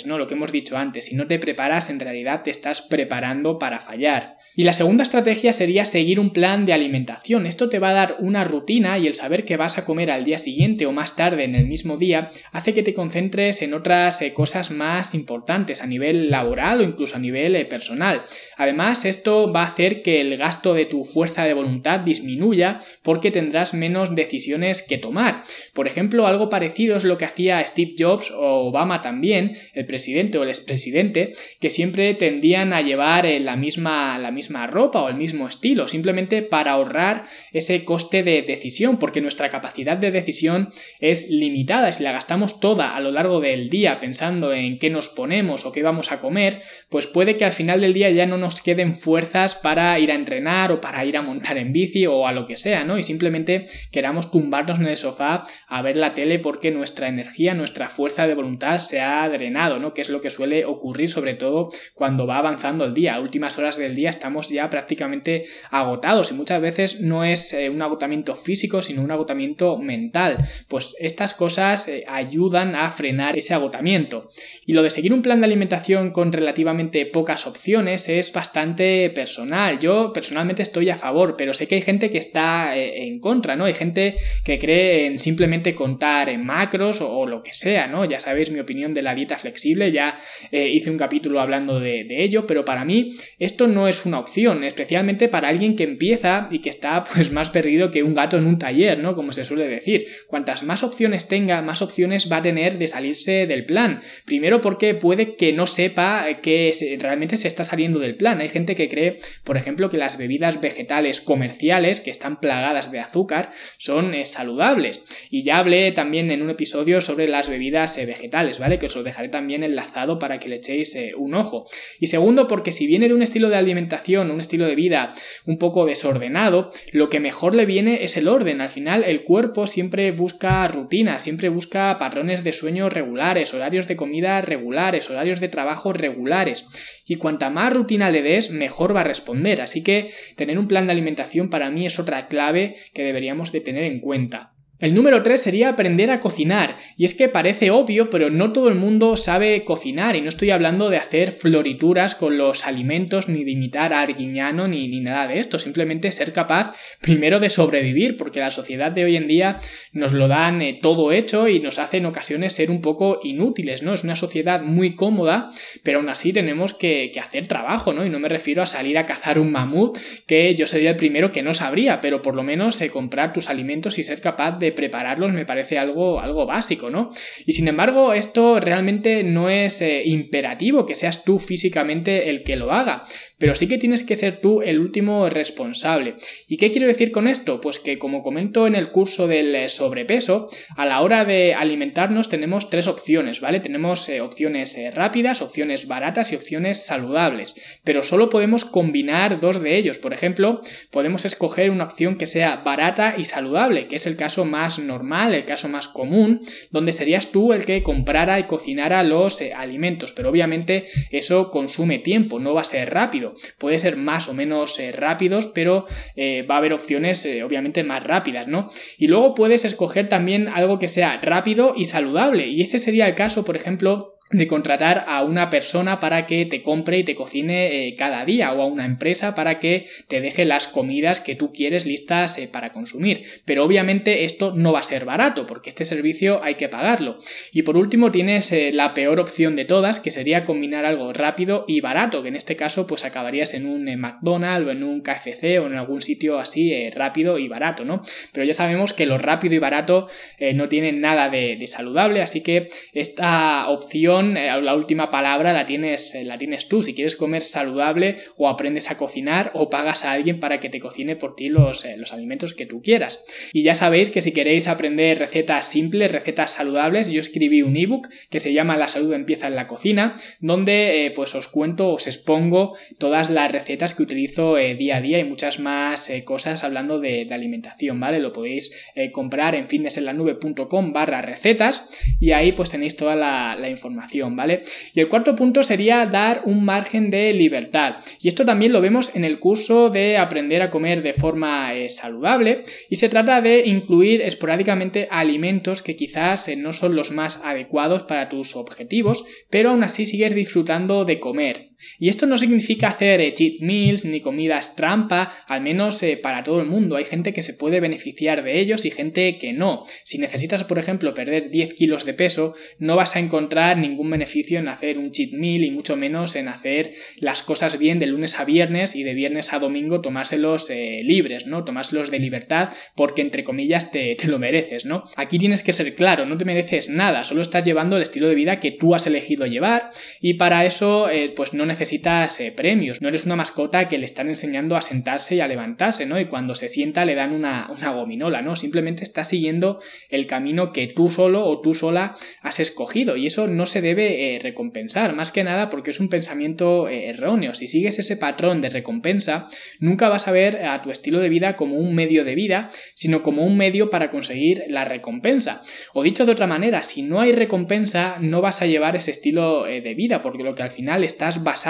¿no? 0.05 0.17
Lo 0.17 0.27
que 0.27 0.33
hemos 0.33 0.51
dicho 0.51 0.77
antes, 0.77 1.05
si 1.05 1.15
no 1.15 1.27
te 1.27 1.39
preparas, 1.39 1.89
en 1.89 1.99
realidad 1.99 2.43
te 2.43 2.51
estás 2.51 2.81
preparando 2.81 3.59
para 3.59 3.79
fallar. 3.79 4.37
Y 4.53 4.65
la 4.65 4.73
segunda 4.73 5.03
estrategia 5.03 5.53
sería 5.53 5.85
seguir 5.85 6.19
un 6.19 6.33
plan 6.33 6.65
de 6.65 6.73
alimentación. 6.73 7.45
Esto 7.45 7.69
te 7.69 7.79
va 7.79 7.91
a 7.91 7.93
dar 7.93 8.17
una 8.19 8.43
rutina 8.43 8.99
y 8.99 9.07
el 9.07 9.13
saber 9.13 9.45
que 9.45 9.55
vas 9.55 9.77
a 9.77 9.85
comer 9.85 10.11
al 10.11 10.25
día 10.25 10.39
siguiente 10.39 10.85
o 10.85 10.91
más 10.91 11.15
tarde 11.15 11.45
en 11.45 11.55
el 11.55 11.67
mismo 11.67 11.95
día 11.95 12.29
hace 12.51 12.73
que 12.73 12.83
te 12.83 12.93
concentres 12.93 13.61
en 13.61 13.73
otras 13.73 14.21
eh, 14.21 14.33
cosas 14.33 14.69
más 14.69 15.15
importantes 15.15 15.81
a 15.81 15.87
nivel 15.87 16.29
laboral 16.29 16.81
o 16.81 16.83
incluso 16.83 17.15
a 17.15 17.19
nivel 17.19 17.55
eh, 17.55 17.63
personal. 17.63 18.23
Además, 18.57 19.05
esto 19.05 19.53
va 19.53 19.63
a 19.63 19.67
hacer 19.67 20.01
que 20.01 20.19
el 20.19 20.35
gasto 20.35 20.73
de 20.73 20.85
tu 20.85 21.05
fuerza 21.05 21.45
de 21.45 21.53
voluntad 21.53 22.01
disminuya 22.01 22.79
porque 23.03 23.31
tendrás 23.31 23.73
menos 23.73 24.15
decisiones 24.15 24.81
que 24.81 24.97
tomar. 24.97 25.43
Por 25.73 25.87
ejemplo, 25.87 26.27
algo 26.27 26.49
parecido 26.49 26.97
es 26.97 27.05
lo 27.05 27.17
que 27.17 27.25
hacía 27.25 27.65
Steve 27.65 27.95
Jobs 27.97 28.31
o 28.31 28.67
Obama 28.67 29.01
también, 29.01 29.40
el 29.73 29.85
presidente 29.85 30.37
o 30.37 30.43
el 30.43 30.49
expresidente, 30.49 31.33
que 31.59 31.69
siempre 31.69 32.13
tendían 32.13 32.73
a 32.73 32.81
llevar 32.81 33.25
eh, 33.25 33.39
la 33.39 33.55
misma, 33.55 34.17
la 34.19 34.31
misma 34.31 34.67
ropa 34.67 35.01
o 35.01 35.09
el 35.09 35.15
mismo 35.15 35.47
estilo, 35.47 35.87
simplemente 35.87 36.41
para 36.41 36.71
ahorrar 36.71 37.25
ese 37.51 37.83
coste 37.83 38.23
de 38.23 38.41
decisión, 38.41 38.97
porque 38.97 39.21
nuestra 39.21 39.49
capacidad 39.49 39.97
de 39.97 40.11
decisión 40.11 40.69
es 40.99 41.29
limitada. 41.29 41.91
Si 41.91 42.03
la 42.03 42.11
gastamos 42.11 42.59
toda 42.59 42.95
a 42.95 42.99
lo 42.99 43.11
largo 43.11 43.39
del 43.39 43.69
día 43.69 43.99
pensando 43.99 44.53
en 44.53 44.79
qué 44.79 44.89
nos 44.89 45.09
ponemos 45.09 45.65
o 45.65 45.71
qué 45.71 45.83
vamos 45.83 46.11
a 46.11 46.19
comer, 46.19 46.61
pues 46.89 47.07
puede 47.07 47.37
que 47.37 47.45
al 47.45 47.53
final 47.53 47.81
del 47.81 47.93
día 47.93 48.09
ya 48.09 48.25
no 48.25 48.37
nos 48.37 48.61
queden 48.61 48.95
fuerzas 48.95 49.55
para 49.55 49.97
ir 49.99 50.11
a 50.11 50.15
entrenar 50.15 50.71
o 50.71 50.81
para 50.81 51.05
ir 51.05 51.17
a 51.17 51.21
montar 51.21 51.57
en 51.57 51.73
bici 51.73 52.05
o 52.05 52.27
a 52.27 52.31
lo 52.31 52.45
que 52.45 52.57
sea, 52.57 52.83
¿no? 52.83 52.97
Y 52.97 53.03
simplemente 53.03 53.65
queramos 53.91 54.31
tumbarnos 54.31 54.79
en 54.79 54.87
el 54.87 54.97
sofá 54.97 55.43
a 55.67 55.81
ver 55.81 55.97
la 55.97 56.13
tele 56.13 56.39
porque 56.39 56.71
nuestra 56.71 57.07
energía, 57.07 57.53
nuestra 57.53 57.89
fuerza 57.89 58.27
de 58.27 58.35
voluntad 58.35 58.79
se 58.79 59.01
ha 59.01 59.27
drenado, 59.31 59.79
¿no? 59.79 59.93
Que 59.93 60.01
es 60.01 60.09
lo 60.09 60.21
que 60.21 60.29
suele 60.29 60.65
ocurrir 60.65 61.09
sobre 61.09 61.33
todo 61.33 61.69
cuando 61.93 62.27
va 62.27 62.37
avanzando 62.37 62.85
el 62.85 62.93
día. 62.93 63.15
A 63.15 63.19
últimas 63.19 63.57
horas 63.57 63.77
del 63.77 63.95
día 63.95 64.09
estamos 64.09 64.49
ya 64.49 64.69
prácticamente 64.69 65.43
agotados 65.69 66.31
y 66.31 66.35
muchas 66.35 66.61
veces 66.61 67.01
no 67.01 67.23
es 67.23 67.53
eh, 67.53 67.69
un 67.69 67.81
agotamiento 67.81 68.35
físico, 68.35 68.81
sino 68.81 69.01
un 69.01 69.11
agotamiento 69.11 69.77
mental. 69.77 70.37
Pues 70.67 70.95
estas 70.99 71.33
cosas 71.33 71.87
eh, 71.87 72.05
ayudan 72.07 72.75
a 72.75 72.89
frenar 72.89 73.37
ese 73.37 73.53
agotamiento. 73.53 74.29
Y 74.65 74.73
lo 74.73 74.83
de 74.83 74.89
seguir 74.89 75.13
un 75.13 75.21
plan 75.21 75.39
de 75.39 75.45
alimentación 75.45 76.11
con 76.11 76.31
relativamente 76.31 77.05
pocas 77.05 77.47
opciones 77.47 78.09
es 78.09 78.31
bastante 78.33 79.09
personal. 79.09 79.79
Yo 79.79 80.13
personalmente 80.13 80.63
estoy 80.63 80.89
a 80.89 80.97
favor, 80.97 81.35
pero 81.37 81.53
sé 81.53 81.67
que 81.67 81.75
hay 81.75 81.81
gente 81.81 82.09
que 82.09 82.17
está 82.17 82.77
eh, 82.77 83.03
en 83.03 83.19
contra, 83.19 83.55
¿no? 83.55 83.65
Hay 83.65 83.73
gente 83.73 84.15
que 84.43 84.59
cree 84.59 85.05
en 85.05 85.19
simplemente 85.19 85.75
contar 85.75 86.29
en 86.29 86.45
macros 86.45 87.01
o, 87.01 87.25
lo 87.25 87.43
que 87.43 87.53
sea, 87.53 87.87
¿no? 87.87 88.05
Ya 88.05 88.19
sabéis 88.19 88.51
mi 88.51 88.59
opinión 88.59 88.93
de 88.93 89.01
la 89.01 89.10
dieta 89.15 89.37
flexible, 89.37 89.91
ya 89.91 90.19
hice 90.51 90.89
un 90.89 90.97
capítulo 90.97 91.39
hablando 91.39 91.79
de, 91.79 92.05
ello, 92.23 92.45
pero 92.45 92.65
para 92.65 92.85
mí 92.85 93.11
esto 93.39 93.67
no 93.67 93.87
es 93.87 94.05
una 94.05 94.19
opción, 94.19 94.63
especialmente 94.63 95.27
para 95.27 95.49
alguien 95.49 95.75
que 95.75 95.83
empieza 95.83 96.47
y 96.49 96.59
que 96.59 96.69
está 96.69 97.03
pues 97.13 97.31
más 97.31 97.49
perdido 97.49 97.91
que 97.91 98.03
un 98.03 98.13
gato 98.13 98.37
en 98.37 98.45
un 98.45 98.57
taller, 98.57 98.99
¿no? 98.99 99.15
Como 99.15 99.33
se 99.33 99.45
suele 99.45 99.67
decir. 99.67 100.05
Cuantas 100.27 100.63
más 100.63 100.83
opciones 100.83 101.27
tenga, 101.27 101.61
más 101.61 101.81
opciones 101.81 102.31
va 102.31 102.37
a 102.37 102.41
tener 102.41 102.77
de 102.77 102.87
salirse 102.87 103.47
del 103.47 103.65
plan. 103.65 104.01
Primero 104.25 104.61
porque 104.61 104.95
puede 104.95 105.35
que 105.35 105.53
no 105.53 105.67
sepa 105.67 106.27
que 106.41 106.71
realmente 106.99 107.37
se 107.37 107.47
está 107.47 107.63
saliendo 107.63 107.99
del 107.99 108.15
plan. 108.15 108.41
Hay 108.41 108.49
gente 108.49 108.75
que 108.75 108.89
cree, 108.89 109.17
por 109.43 109.57
ejemplo, 109.57 109.89
que 109.89 109.97
las 109.97 110.17
bebidas 110.17 110.61
vegetales 110.61 111.21
comerciales 111.21 112.01
que 112.01 112.11
están 112.11 112.39
plagadas 112.39 112.91
de 112.91 112.99
azúcar 112.99 113.51
son 113.77 114.13
eh, 114.13 114.25
saludables. 114.25 115.03
Y 115.29 115.43
ya 115.43 115.57
hablé 115.57 115.91
también 115.91 116.31
en 116.31 116.41
un 116.41 116.49
episodio 116.49 117.01
sobre 117.01 117.27
las 117.27 117.49
bebidas 117.49 117.97
eh, 117.97 118.05
vegetales, 118.05 118.59
¿vale? 118.59 118.79
Que 118.79 118.87
os 118.87 118.95
lo 119.01 119.05
dejaré 119.05 119.29
también 119.29 119.63
enlazado 119.63 120.19
para 120.19 120.39
que 120.39 120.47
le 120.47 120.57
echéis 120.57 120.95
eh, 120.95 121.13
un 121.17 121.33
ojo. 121.33 121.65
Y 121.99 122.07
segundo, 122.07 122.47
porque 122.47 122.71
si 122.71 122.85
viene 122.85 123.07
de 123.07 123.13
un 123.15 123.23
estilo 123.23 123.49
de 123.49 123.55
alimentación 123.57 124.29
un 124.29 124.39
estilo 124.39 124.67
de 124.67 124.75
vida 124.75 125.13
un 125.45 125.57
poco 125.57 125.85
desordenado, 125.85 126.69
lo 126.91 127.09
que 127.09 127.19
mejor 127.19 127.55
le 127.55 127.65
viene 127.65 128.03
es 128.03 128.17
el 128.17 128.27
orden. 128.27 128.61
Al 128.61 128.69
final 128.69 129.03
el 129.03 129.23
cuerpo 129.23 129.67
siempre 129.67 130.11
busca 130.11 130.67
rutina, 130.67 131.19
siempre 131.19 131.49
busca 131.49 131.97
patrones 131.97 132.43
de 132.43 132.53
sueño 132.53 132.89
regulares, 132.89 133.53
horarios 133.53 133.87
de 133.87 133.95
comida 133.95 134.41
regulares, 134.41 135.09
horarios 135.09 135.39
de 135.39 135.49
trabajo 135.49 135.93
regulares. 135.93 136.67
Y 137.07 137.15
cuanta 137.15 137.49
más 137.49 137.73
rutina 137.73 138.11
le 138.11 138.21
des, 138.21 138.51
mejor 138.51 138.95
va 138.95 139.01
a 139.01 139.05
responder. 139.05 139.61
Así 139.61 139.83
que 139.83 140.11
tener 140.35 140.59
un 140.59 140.67
plan 140.67 140.85
de 140.85 140.91
alimentación 140.91 141.49
para 141.49 141.71
mí 141.71 141.85
es 141.85 141.99
otra 141.99 142.27
clave 142.27 142.75
que 142.93 143.03
deberíamos 143.03 143.51
de 143.51 143.61
tener 143.61 143.83
en 143.85 143.99
cuenta. 143.99 144.50
El 144.81 144.95
número 144.95 145.21
3 145.21 145.39
sería 145.39 145.69
aprender 145.69 146.09
a 146.09 146.19
cocinar. 146.19 146.75
Y 146.97 147.05
es 147.05 147.13
que 147.13 147.29
parece 147.29 147.69
obvio, 147.69 148.09
pero 148.09 148.31
no 148.31 148.51
todo 148.51 148.67
el 148.67 148.73
mundo 148.73 149.15
sabe 149.15 149.63
cocinar. 149.63 150.15
Y 150.15 150.21
no 150.21 150.29
estoy 150.29 150.49
hablando 150.49 150.89
de 150.89 150.97
hacer 150.97 151.31
florituras 151.31 152.15
con 152.15 152.35
los 152.39 152.65
alimentos, 152.65 153.29
ni 153.29 153.43
de 153.43 153.51
imitar 153.51 153.93
a 153.93 154.01
Arguiñano, 154.01 154.67
ni, 154.67 154.87
ni 154.87 154.99
nada 154.99 155.27
de 155.27 155.39
esto. 155.39 155.59
Simplemente 155.59 156.11
ser 156.11 156.33
capaz 156.33 156.75
primero 156.99 157.39
de 157.39 157.49
sobrevivir, 157.49 158.17
porque 158.17 158.39
la 158.39 158.49
sociedad 158.49 158.91
de 158.91 159.05
hoy 159.05 159.17
en 159.17 159.27
día 159.27 159.59
nos 159.93 160.13
lo 160.13 160.27
dan 160.27 160.63
eh, 160.63 160.79
todo 160.81 161.11
hecho 161.11 161.47
y 161.47 161.59
nos 161.59 161.77
hace 161.77 161.97
en 161.97 162.07
ocasiones 162.07 162.53
ser 162.53 162.71
un 162.71 162.81
poco 162.81 163.19
inútiles, 163.23 163.83
¿no? 163.83 163.93
Es 163.93 164.03
una 164.03 164.15
sociedad 164.15 164.63
muy 164.63 164.95
cómoda, 164.95 165.51
pero 165.83 165.99
aún 165.99 166.09
así 166.09 166.33
tenemos 166.33 166.73
que, 166.73 167.11
hacer 167.21 167.45
trabajo, 167.45 167.93
¿no? 167.93 168.03
Y 168.03 168.09
no 168.09 168.17
me 168.17 168.29
refiero 168.29 168.63
a 168.63 168.65
salir 168.65 168.97
a 168.97 169.05
cazar 169.05 169.37
un 169.37 169.51
mamut, 169.51 169.99
que 170.25 170.55
yo 170.55 170.65
sería 170.65 170.89
el 170.89 170.95
primero 170.95 171.31
que 171.31 171.43
no 171.43 171.53
sabría, 171.53 172.01
pero 172.01 172.23
por 172.23 172.35
lo 172.35 172.41
menos 172.41 172.81
eh, 172.81 172.89
comprar 172.89 173.31
tus 173.31 173.47
alimentos 173.51 173.99
y 173.99 174.03
ser 174.03 174.21
capaz 174.21 174.57
de 174.57 174.70
prepararlos 174.71 175.31
me 175.31 175.45
parece 175.45 175.77
algo, 175.77 176.19
algo 176.19 176.45
básico, 176.45 176.89
¿no? 176.89 177.09
Y 177.45 177.53
sin 177.53 177.67
embargo, 177.67 178.13
esto 178.13 178.59
realmente 178.59 179.23
no 179.23 179.49
es 179.49 179.81
eh, 179.81 180.03
imperativo 180.05 180.85
que 180.85 180.95
seas 180.95 181.23
tú 181.23 181.39
físicamente 181.39 182.29
el 182.29 182.43
que 182.43 182.55
lo 182.55 182.71
haga, 182.71 183.03
pero 183.37 183.55
sí 183.55 183.67
que 183.67 183.77
tienes 183.77 184.03
que 184.03 184.15
ser 184.15 184.39
tú 184.41 184.61
el 184.61 184.79
último 184.79 185.29
responsable. 185.29 186.15
¿Y 186.47 186.57
qué 186.57 186.71
quiero 186.71 186.87
decir 186.87 187.11
con 187.11 187.27
esto? 187.27 187.61
Pues 187.61 187.79
que 187.79 187.97
como 187.97 188.21
comento 188.21 188.67
en 188.67 188.75
el 188.75 188.91
curso 188.91 189.27
del 189.27 189.55
eh, 189.55 189.69
sobrepeso, 189.69 190.49
a 190.75 190.85
la 190.85 191.01
hora 191.01 191.25
de 191.25 191.53
alimentarnos 191.53 192.29
tenemos 192.29 192.69
tres 192.69 192.87
opciones, 192.87 193.41
¿vale? 193.41 193.59
Tenemos 193.59 194.07
eh, 194.09 194.21
opciones 194.21 194.77
rápidas, 194.93 195.41
opciones 195.41 195.87
baratas 195.87 196.31
y 196.31 196.35
opciones 196.35 196.85
saludables, 196.85 197.79
pero 197.83 198.03
solo 198.03 198.29
podemos 198.29 198.65
combinar 198.65 199.39
dos 199.39 199.61
de 199.61 199.77
ellos. 199.77 199.97
Por 199.97 200.13
ejemplo, 200.13 200.61
podemos 200.91 201.25
escoger 201.25 201.69
una 201.69 201.85
opción 201.85 202.17
que 202.17 202.27
sea 202.27 202.57
barata 202.57 203.15
y 203.17 203.25
saludable, 203.25 203.87
que 203.87 203.95
es 203.95 204.05
el 204.05 204.17
caso 204.17 204.45
normal, 204.79 205.33
el 205.33 205.45
caso 205.45 205.67
más 205.67 205.87
común, 205.87 206.41
donde 206.71 206.91
serías 206.91 207.31
tú 207.31 207.53
el 207.53 207.65
que 207.65 207.83
comprara 207.83 208.39
y 208.39 208.43
cocinara 208.43 209.03
los 209.03 209.41
eh, 209.41 209.53
alimentos, 209.53 210.13
pero 210.13 210.29
obviamente 210.29 210.85
eso 211.11 211.51
consume 211.51 211.99
tiempo, 211.99 212.39
no 212.39 212.53
va 212.53 212.61
a 212.61 212.65
ser 212.65 212.93
rápido. 212.93 213.33
Puede 213.57 213.79
ser 213.79 213.97
más 213.97 214.27
o 214.27 214.33
menos 214.33 214.79
eh, 214.79 214.91
rápidos, 214.91 215.47
pero 215.47 215.85
eh, 216.15 216.43
va 216.43 216.55
a 216.55 216.57
haber 216.59 216.73
opciones 216.73 217.27
obviamente 217.43 217.83
más 217.83 218.03
rápidas, 218.03 218.47
¿no? 218.47 218.69
Y 218.97 219.07
luego 219.07 219.33
puedes 219.33 219.65
escoger 219.65 220.09
también 220.09 220.47
algo 220.47 220.79
que 220.79 220.87
sea 220.87 221.19
rápido 221.21 221.73
y 221.75 221.85
saludable, 221.85 222.47
y 222.47 222.61
ese 222.61 222.79
sería 222.79 223.07
el 223.07 223.15
caso, 223.15 223.45
por 223.45 223.55
ejemplo, 223.55 224.17
de 224.31 224.47
contratar 224.47 225.05
a 225.07 225.23
una 225.23 225.49
persona 225.49 225.99
para 225.99 226.25
que 226.25 226.45
te 226.45 226.61
compre 226.61 226.99
y 226.99 227.03
te 227.03 227.15
cocine 227.15 227.87
eh, 227.87 227.95
cada 227.95 228.23
día 228.25 228.53
o 228.53 228.61
a 228.61 228.65
una 228.65 228.85
empresa 228.85 229.35
para 229.35 229.59
que 229.59 229.87
te 230.07 230.21
deje 230.21 230.45
las 230.45 230.67
comidas 230.67 231.19
que 231.19 231.35
tú 231.35 231.51
quieres 231.51 231.85
listas 231.85 232.37
eh, 232.37 232.49
para 232.51 232.71
consumir. 232.71 233.23
Pero 233.45 233.65
obviamente 233.65 234.23
esto 234.23 234.53
no 234.55 234.73
va 234.73 234.79
a 234.79 234.83
ser 234.83 235.05
barato 235.05 235.45
porque 235.47 235.69
este 235.69 235.85
servicio 235.85 236.43
hay 236.43 236.55
que 236.55 236.69
pagarlo. 236.69 237.17
Y 237.51 237.63
por 237.63 237.77
último 237.77 238.11
tienes 238.11 238.51
eh, 238.51 238.71
la 238.73 238.93
peor 238.93 239.19
opción 239.19 239.53
de 239.55 239.65
todas 239.65 239.99
que 239.99 240.11
sería 240.11 240.45
combinar 240.45 240.85
algo 240.85 241.13
rápido 241.13 241.65
y 241.67 241.81
barato 241.81 242.21
que 242.21 242.29
en 242.29 242.35
este 242.35 242.55
caso 242.55 242.87
pues 242.87 243.03
acabarías 243.03 243.53
en 243.53 243.65
un 243.65 243.85
McDonald's 243.99 244.67
o 244.67 244.71
en 244.71 244.83
un 244.83 245.01
KFC 245.01 245.59
o 245.61 245.67
en 245.67 245.75
algún 245.75 246.01
sitio 246.01 246.39
así 246.39 246.89
rápido 246.91 247.37
y 247.37 247.47
barato, 247.47 247.85
¿no? 247.85 248.01
Pero 248.31 248.45
ya 248.45 248.53
sabemos 248.53 248.93
que 248.93 249.05
lo 249.05 249.17
rápido 249.17 249.55
y 249.55 249.59
barato 249.59 250.07
no 250.53 250.69
tienen 250.69 251.01
nada 251.01 251.29
de 251.29 251.61
saludable 251.67 252.21
así 252.21 252.41
que 252.43 252.67
esta 252.93 253.69
opción 253.69 254.20
eh, 254.21 254.61
la 254.61 254.75
última 254.75 255.09
palabra 255.09 255.53
la 255.53 255.65
tienes, 255.65 256.15
eh, 256.15 256.23
la 256.23 256.37
tienes 256.37 256.67
tú. 256.67 256.83
Si 256.83 256.93
quieres 256.93 257.15
comer 257.15 257.41
saludable 257.41 258.17
o 258.37 258.47
aprendes 258.47 258.89
a 258.91 258.97
cocinar 258.97 259.51
o 259.53 259.69
pagas 259.69 260.05
a 260.05 260.11
alguien 260.11 260.39
para 260.39 260.59
que 260.59 260.69
te 260.69 260.79
cocine 260.79 261.15
por 261.15 261.35
ti 261.35 261.49
los, 261.49 261.85
eh, 261.85 261.95
los 261.97 262.13
alimentos 262.13 262.53
que 262.53 262.65
tú 262.65 262.81
quieras. 262.81 263.23
Y 263.53 263.63
ya 263.63 263.75
sabéis 263.75 264.09
que 264.09 264.21
si 264.21 264.33
queréis 264.33 264.67
aprender 264.67 265.19
recetas 265.19 265.67
simples, 265.67 266.11
recetas 266.11 266.51
saludables, 266.51 267.09
yo 267.09 267.21
escribí 267.21 267.61
un 267.61 267.75
ebook 267.75 268.09
que 268.29 268.39
se 268.39 268.53
llama 268.53 268.77
La 268.77 268.87
salud 268.87 269.13
empieza 269.13 269.47
en 269.47 269.55
la 269.55 269.67
cocina, 269.67 270.15
donde 270.39 271.11
pues 271.15 271.35
os 271.35 271.47
cuento, 271.47 271.89
os 271.89 272.07
expongo 272.07 272.77
todas 272.97 273.29
las 273.29 273.51
recetas 273.51 273.93
que 273.93 274.03
utilizo 274.03 274.55
día 274.55 274.97
a 274.97 275.01
día 275.01 275.19
y 275.19 275.23
muchas 275.23 275.59
más 275.59 276.11
cosas 276.25 276.63
hablando 276.63 276.99
de, 276.99 277.27
alimentación, 277.31 277.99
¿vale? 277.99 278.19
Lo 278.19 278.33
podéis 278.33 278.75
comprar 279.11 279.55
en 279.55 279.67
fitnessenlanube.com 279.67 280.93
barra 280.93 281.21
recetas 281.21 281.89
y 282.19 282.31
ahí 282.31 282.51
pues 282.51 282.71
tenéis 282.71 282.97
toda 282.97 283.15
la 283.15 283.69
información 283.69 284.10
Y 284.13 284.99
el 284.99 285.09
cuarto 285.09 285.35
punto 285.35 285.63
sería 285.63 286.05
dar 286.05 286.41
un 286.45 286.65
margen 286.65 287.09
de 287.09 287.33
libertad. 287.33 287.95
Y 288.21 288.27
esto 288.27 288.45
también 288.45 288.73
lo 288.73 288.81
vemos 288.81 289.15
en 289.15 289.25
el 289.25 289.39
curso 289.39 289.89
de 289.89 290.17
aprender 290.17 290.61
a 290.61 290.69
comer 290.69 291.01
de 291.01 291.13
forma 291.13 291.73
eh, 291.73 291.89
saludable 291.89 292.63
y 292.89 292.97
se 292.97 293.09
trata 293.09 293.41
de 293.41 293.65
incluir 293.65 294.21
esporádicamente 294.21 295.07
alimentos 295.09 295.81
que 295.81 295.95
quizás 295.95 296.47
eh, 296.47 296.55
no 296.55 296.73
son 296.73 296.95
los 296.95 297.11
más 297.11 297.41
adecuados 297.43 298.03
para 298.03 298.29
tus 298.29 298.55
objetivos, 298.55 299.25
pero 299.49 299.71
aún 299.71 299.83
así 299.83 300.05
sigues 300.05 300.35
disfrutando 300.35 301.05
de 301.05 301.19
comer. 301.19 301.70
Y 301.99 302.09
esto 302.09 302.25
no 302.25 302.37
significa 302.37 302.89
hacer 302.89 303.21
eh, 303.21 303.33
cheat 303.33 303.59
meals 303.61 304.05
ni 304.05 304.21
comidas 304.21 304.75
trampa, 304.75 305.33
al 305.47 305.61
menos 305.61 306.01
eh, 306.03 306.17
para 306.17 306.43
todo 306.43 306.61
el 306.61 306.67
mundo. 306.67 306.95
Hay 306.95 307.05
gente 307.05 307.33
que 307.33 307.41
se 307.41 307.53
puede 307.53 307.79
beneficiar 307.79 308.43
de 308.43 308.59
ellos 308.59 308.85
y 308.85 308.91
gente 308.91 309.37
que 309.37 309.53
no. 309.53 309.83
Si 310.03 310.17
necesitas, 310.17 310.63
por 310.63 310.79
ejemplo, 310.79 311.13
perder 311.13 311.49
10 311.49 311.73
kilos 311.73 312.05
de 312.05 312.13
peso, 312.13 312.55
no 312.79 312.95
vas 312.95 313.15
a 313.15 313.19
encontrar 313.19 313.77
ningún 313.77 314.09
beneficio 314.09 314.59
en 314.59 314.67
hacer 314.67 314.97
un 314.97 315.11
cheat 315.11 315.31
meal 315.33 315.63
y 315.63 315.71
mucho 315.71 315.95
menos 315.95 316.35
en 316.35 316.47
hacer 316.47 316.93
las 317.19 317.43
cosas 317.43 317.77
bien 317.77 317.99
de 317.99 318.07
lunes 318.07 318.39
a 318.39 318.45
viernes 318.45 318.95
y 318.95 319.03
de 319.03 319.13
viernes 319.13 319.53
a 319.53 319.59
domingo 319.59 320.01
tomárselos 320.01 320.69
eh, 320.69 321.01
libres, 321.03 321.47
¿no? 321.47 321.63
Tomárselos 321.63 322.11
de 322.11 322.19
libertad 322.19 322.69
porque 322.95 323.21
entre 323.21 323.43
comillas 323.43 323.91
te, 323.91 324.15
te 324.15 324.27
lo 324.27 324.39
mereces, 324.39 324.85
¿no? 324.85 325.03
Aquí 325.15 325.37
tienes 325.37 325.63
que 325.63 325.73
ser 325.73 325.95
claro, 325.95 326.25
no 326.25 326.37
te 326.37 326.45
mereces 326.45 326.89
nada, 326.89 327.23
solo 327.23 327.41
estás 327.41 327.63
llevando 327.63 327.97
el 327.97 328.03
estilo 328.03 328.27
de 328.27 328.35
vida 328.35 328.59
que 328.59 328.71
tú 328.71 328.95
has 328.95 329.07
elegido 329.07 329.45
llevar 329.45 329.91
y 330.21 330.35
para 330.35 330.65
eso 330.65 331.07
pues 331.35 331.53
no 331.53 331.65
necesitas 331.71 332.39
eh, 332.41 332.51
premios, 332.51 333.01
no 333.01 333.07
eres 333.07 333.25
una 333.25 333.37
mascota 333.37 333.87
que 333.87 333.97
le 333.97 334.05
están 334.05 334.27
enseñando 334.27 334.75
a 334.75 334.81
sentarse 334.81 335.35
y 335.35 335.39
a 335.39 335.47
levantarse, 335.47 336.05
¿no? 336.05 336.19
Y 336.19 336.25
cuando 336.25 336.53
se 336.53 336.67
sienta 336.67 337.05
le 337.05 337.15
dan 337.15 337.31
una, 337.31 337.67
gominola, 337.93 338.41
¿no? 338.41 338.55
Simplemente 338.55 339.03
estás 339.03 339.29
siguiendo 339.29 339.79
el 340.09 340.27
camino 340.27 340.73
que 340.73 340.87
tú 340.87 341.09
solo 341.09 341.45
o 341.45 341.61
tú 341.61 341.73
sola 341.73 342.13
has 342.41 342.59
escogido 342.59 343.15
y 343.15 343.25
eso 343.25 343.47
no 343.47 343.65
se 343.65 343.81
debe 343.81 344.35
eh, 344.35 344.39
recompensar, 344.39 345.15
más 345.15 345.31
que 345.31 345.43
nada 345.43 345.69
porque 345.69 345.91
es 345.91 345.99
un 345.99 346.09
pensamiento 346.09 346.89
eh, 346.89 347.09
erróneo. 347.09 347.53
Si 347.53 347.67
sigues 347.69 347.99
ese 347.99 348.17
patrón 348.17 348.61
de 348.61 348.69
recompensa, 348.69 349.47
nunca 349.79 350.09
vas 350.09 350.27
a 350.27 350.31
ver 350.31 350.65
a 350.65 350.81
tu 350.81 350.91
estilo 350.91 351.19
de 351.19 351.29
vida 351.29 351.55
como 351.55 351.77
un 351.77 351.95
medio 351.95 352.25
de 352.25 352.35
vida, 352.35 352.69
sino 352.93 353.23
como 353.23 353.45
un 353.45 353.55
medio 353.55 353.89
para 353.89 354.09
conseguir 354.09 354.65
la 354.67 354.83
recompensa. 354.83 355.61
O 355.93 356.03
dicho 356.03 356.25
de 356.25 356.33
otra 356.33 356.47
manera, 356.47 356.83
si 356.83 357.01
no 357.01 357.21
hay 357.21 357.31
recompensa, 357.31 358.17
no 358.19 358.41
vas 358.41 358.61
a 358.61 358.65
llevar 358.65 358.97
ese 358.97 359.11
estilo 359.11 359.63
de 359.63 359.93
vida, 359.95 360.21
porque 360.21 360.43
lo 360.43 360.53
que 360.53 360.63
al 360.63 360.71
final 360.71 361.03
estás 361.03 361.43
basando 361.43 361.60